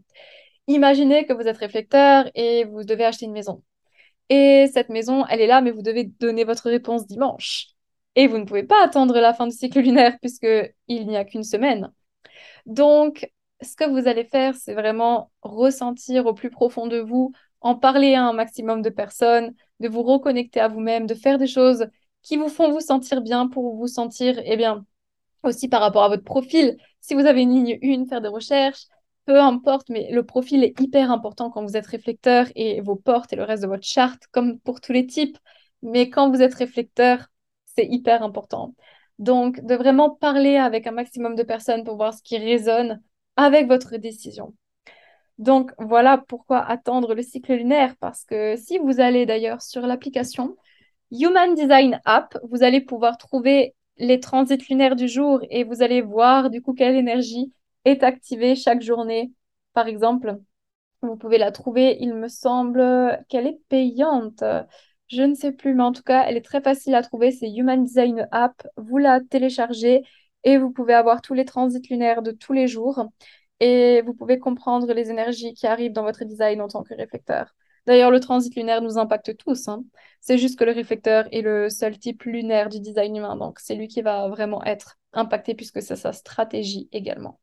Imaginez 0.67 1.26
que 1.26 1.34
vous 1.34 1.41
êtes 1.41 1.58
réflecteur 1.58 2.30
et 2.36 2.65
vous 2.65 2.84
devez 2.84 3.06
acheter 3.06 3.26
une 3.26 3.34
maison. 3.34 3.63
Et 4.30 4.67
cette 4.74 4.89
maison, 4.89 5.26
elle 5.28 5.41
est 5.41 5.47
là, 5.47 5.62
mais 5.62 5.71
vous 5.71 5.82
devez 5.82 6.06
donner 6.06 6.43
votre 6.43 6.69
réponse 6.69 7.06
dimanche. 7.06 7.67
Et 8.15 8.28
vous 8.28 8.38
ne 8.38 8.45
pouvez 8.45 8.63
pas 8.63 8.84
attendre 8.84 9.19
la 9.19 9.34
fin 9.34 9.47
du 9.47 9.56
cycle 9.56 9.80
lunaire 9.82 10.17
puisqu'il 10.19 11.08
n'y 11.08 11.17
a 11.17 11.26
qu'une 11.26 11.43
semaine. 11.43 11.91
Donc, 12.65 13.30
ce 13.62 13.76
que 13.76 13.89
vous 13.89 14.08
allez 14.08 14.26
faire, 14.26 14.56
c'est 14.56 14.74
vraiment 14.74 15.32
ressentir 15.41 16.26
au 16.26 16.34
plus 16.34 16.50
profond 16.50 16.88
de 16.88 17.00
vous, 17.00 17.32
en 17.62 17.76
parler 17.76 18.15
à 18.15 18.24
un 18.24 18.34
maximum 18.34 18.82
de 18.82 18.89
personnes, 18.89 19.54
de 19.80 19.88
vous 19.88 20.04
reconnecter 20.04 20.60
à 20.60 20.67
vous-même, 20.67 21.06
de 21.06 21.13
faire 21.15 21.38
des 21.38 21.47
choses 21.47 21.88
qui 22.24 22.38
vous 22.38 22.50
font 22.50 22.71
vous 22.71 22.82
sentir 22.82 23.21
bien 23.21 23.47
pour 23.47 23.76
vous 23.76 23.88
sentir, 23.88 24.39
eh 24.45 24.58
bien, 24.58 24.86
aussi 25.43 25.67
par 25.67 25.82
rapport 25.82 26.04
à 26.04 26.10
votre 26.10 26.24
profil. 26.24 26.78
Si 27.02 27.13
vous 27.15 27.26
avez 27.26 27.41
une 27.41 27.54
ligne 27.54 27.80
1, 27.84 28.08
faire 28.08 28.21
des 28.21 28.28
recherches, 28.28 28.86
peu 29.32 29.39
importe, 29.39 29.88
mais 29.88 30.12
le 30.12 30.26
profil 30.26 30.62
est 30.62 30.78
hyper 30.82 31.10
important 31.10 31.50
quand 31.52 31.63
vous 31.63 31.78
êtes 31.78 31.88
réflecteur 31.88 32.48
et 32.54 32.82
vos 32.82 32.98
portes 32.98 33.32
et 33.32 33.38
le 33.38 33.46
reste 33.46 33.63
de 33.63 33.67
votre 33.70 33.86
charte, 33.86 34.24
comme 34.32 34.60
pour 34.60 34.82
tous 34.82 34.91
les 34.91 35.08
types. 35.08 35.38
Mais 35.82 36.10
quand 36.10 36.30
vous 36.30 36.41
êtes 36.41 36.54
réflecteur, 36.54 37.28
c'est 37.65 37.86
hyper 37.86 38.24
important. 38.24 38.76
Donc, 39.20 39.62
de 39.62 39.74
vraiment 39.76 40.10
parler 40.10 40.58
avec 40.58 40.86
un 40.86 40.91
maximum 40.91 41.36
de 41.36 41.44
personnes 41.44 41.86
pour 41.86 41.96
voir 41.96 42.13
ce 42.13 42.22
qui 42.22 42.38
résonne 42.38 43.02
avec 43.38 43.67
votre 43.67 43.96
décision. 43.96 44.54
Donc, 45.38 45.72
voilà 45.80 46.17
pourquoi 46.17 46.60
attendre 46.60 47.15
le 47.15 47.22
cycle 47.22 47.54
lunaire, 47.54 47.96
parce 48.02 48.26
que 48.26 48.58
si 48.58 48.80
vous 48.80 49.00
allez 49.00 49.26
d'ailleurs 49.26 49.62
sur 49.62 49.88
l'application, 49.88 50.58
Human 51.12 51.56
Design 51.56 52.02
App, 52.04 52.38
vous 52.50 52.63
allez 52.63 52.82
pouvoir 52.82 53.17
trouver 53.17 53.76
les 53.96 54.20
transits 54.20 54.58
lunaires 54.70 54.98
du 54.98 55.08
jour 55.08 55.39
et 55.50 55.63
vous 55.63 55.82
allez 55.82 56.02
voir 56.02 56.50
du 56.50 56.62
coup 56.62 56.74
quelle 56.74 56.98
énergie 56.98 57.54
est 57.86 58.04
activée 58.04 58.56
chaque 58.56 58.82
journée. 58.82 59.32
Par 59.74 59.88
exemple, 59.88 60.38
vous 61.02 61.15
pouvez 61.15 61.38
la 61.38 61.52
trouver, 61.52 61.98
il 62.00 62.13
me 62.13 62.28
semble 62.28 62.84
qu'elle 63.30 63.48
est 63.48 63.60
payante. 63.70 64.44
Je 65.08 65.24
ne 65.24 65.36
sais 65.36 65.52
plus, 65.52 65.74
mais 65.74 65.84
en 65.84 65.91
tout 65.91 66.04
cas, 66.04 66.24
elle 66.28 66.38
est 66.38 66.46
très 66.46 66.62
facile 66.62 66.96
à 66.96 67.02
trouver. 67.02 67.32
C'est 67.32 67.52
Human 67.52 67.84
Design 67.84 68.28
App. 68.32 68.65
Vous 68.78 68.98
la 68.98 69.20
téléchargez 69.22 70.04
et 70.44 70.58
vous 70.58 70.72
pouvez 70.72 70.94
avoir 70.94 71.22
tous 71.22 71.34
les 71.34 71.46
transits 71.46 71.82
lunaires 71.89 72.22
de 72.22 72.32
tous 72.32 72.54
les 72.54 72.67
jours. 72.67 73.06
Et 73.60 74.02
vous 74.04 74.13
pouvez 74.13 74.39
comprendre 74.39 74.91
les 74.94 75.10
énergies 75.10 75.54
qui 75.54 75.67
arrivent 75.67 75.94
dans 75.94 76.04
votre 76.04 76.24
design 76.26 76.62
en 76.62 76.67
tant 76.67 76.84
que 76.84 76.94
réflecteur. 76.94 77.54
D'ailleurs, 77.88 78.12
le 78.12 78.20
transit 78.20 78.56
lunaire 78.56 78.82
nous 78.82 78.98
impacte 78.98 79.36
tous. 79.38 79.67
Hein. 79.67 79.84
C'est 80.20 80.38
juste 80.38 80.58
que 80.58 80.63
le 80.63 80.72
réflecteur 80.72 81.28
est 81.32 81.41
le 81.41 81.70
seul 81.70 81.98
type 81.98 82.24
lunaire 82.24 82.70
du 82.70 82.80
design 82.80 83.15
humain. 83.15 83.36
Donc, 83.36 83.60
c'est 83.60 83.76
lui 83.76 83.88
qui 83.88 84.02
va 84.02 84.28
vraiment 84.30 84.63
être 84.63 84.98
impacté 85.13 85.56
puisque 85.56 85.82
c'est 85.82 85.96
sa 85.96 86.13
stratégie 86.13 86.89
également. 86.91 87.39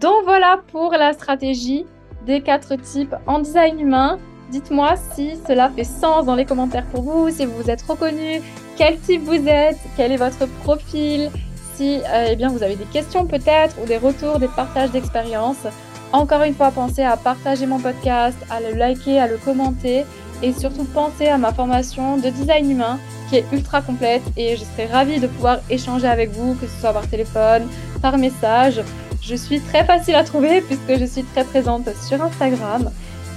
Donc, 0.00 0.24
voilà 0.24 0.62
pour 0.72 0.92
la 0.92 1.12
stratégie 1.12 1.84
des 2.24 2.40
quatre 2.40 2.76
types 2.76 3.14
en 3.26 3.40
design 3.40 3.78
humain. 3.78 4.18
Dites-moi 4.50 4.94
si 5.14 5.34
cela 5.46 5.68
fait 5.68 5.84
sens 5.84 6.24
dans 6.24 6.34
les 6.34 6.46
commentaires 6.46 6.86
pour 6.86 7.02
vous, 7.02 7.28
si 7.28 7.44
vous 7.44 7.52
vous 7.62 7.68
êtes 7.68 7.82
reconnu, 7.82 8.40
quel 8.78 8.98
type 9.00 9.22
vous 9.22 9.46
êtes, 9.46 9.76
quel 9.98 10.12
est 10.12 10.16
votre 10.16 10.46
profil, 10.62 11.30
si 11.74 11.98
euh, 11.98 12.28
eh 12.30 12.36
bien, 12.36 12.48
vous 12.48 12.62
avez 12.62 12.76
des 12.76 12.86
questions 12.86 13.26
peut-être 13.26 13.76
ou 13.82 13.86
des 13.86 13.98
retours, 13.98 14.38
des 14.38 14.48
partages 14.48 14.92
d'expériences. 14.92 15.66
Encore 16.12 16.42
une 16.42 16.54
fois, 16.54 16.70
pensez 16.70 17.02
à 17.02 17.18
partager 17.18 17.66
mon 17.66 17.78
podcast, 17.78 18.38
à 18.48 18.60
le 18.60 18.74
liker, 18.74 19.18
à 19.18 19.26
le 19.26 19.36
commenter 19.36 20.06
et 20.42 20.54
surtout 20.54 20.84
pensez 20.84 21.28
à 21.28 21.36
ma 21.36 21.52
formation 21.52 22.16
de 22.16 22.30
design 22.30 22.70
humain 22.70 22.98
qui 23.28 23.36
est 23.36 23.44
ultra 23.52 23.82
complète 23.82 24.22
et 24.38 24.56
je 24.56 24.64
serai 24.64 24.86
ravie 24.86 25.20
de 25.20 25.26
pouvoir 25.26 25.58
échanger 25.68 26.06
avec 26.06 26.30
vous, 26.30 26.54
que 26.54 26.66
ce 26.66 26.80
soit 26.80 26.94
par 26.94 27.06
téléphone, 27.08 27.68
par 28.00 28.16
message. 28.16 28.80
Je 29.22 29.36
suis 29.36 29.60
très 29.60 29.84
facile 29.84 30.16
à 30.16 30.24
trouver 30.24 30.60
puisque 30.62 30.98
je 30.98 31.04
suis 31.04 31.22
très 31.22 31.44
présente 31.44 31.88
sur 31.94 32.20
Instagram. 32.20 32.90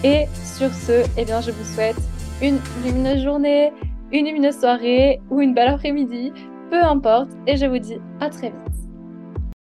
Et 0.04 0.26
sur 0.44 0.74
ce, 0.74 1.06
eh 1.16 1.26
bien, 1.26 1.42
je 1.42 1.52
vous 1.52 1.64
souhaite 1.64 1.96
une 2.42 2.60
lumineuse 2.84 3.24
journée, 3.24 3.72
une 4.12 4.26
lumineuse 4.26 4.60
soirée 4.60 5.22
ou 5.30 5.42
une 5.42 5.54
belle 5.54 5.70
après-midi, 5.70 6.34
peu 6.72 6.84
importe, 6.84 7.30
et 7.46 7.56
je 7.56 7.66
vous 7.68 7.78
dis 7.78 7.98
à 8.20 8.30
très 8.30 8.48
vite. 8.48 8.85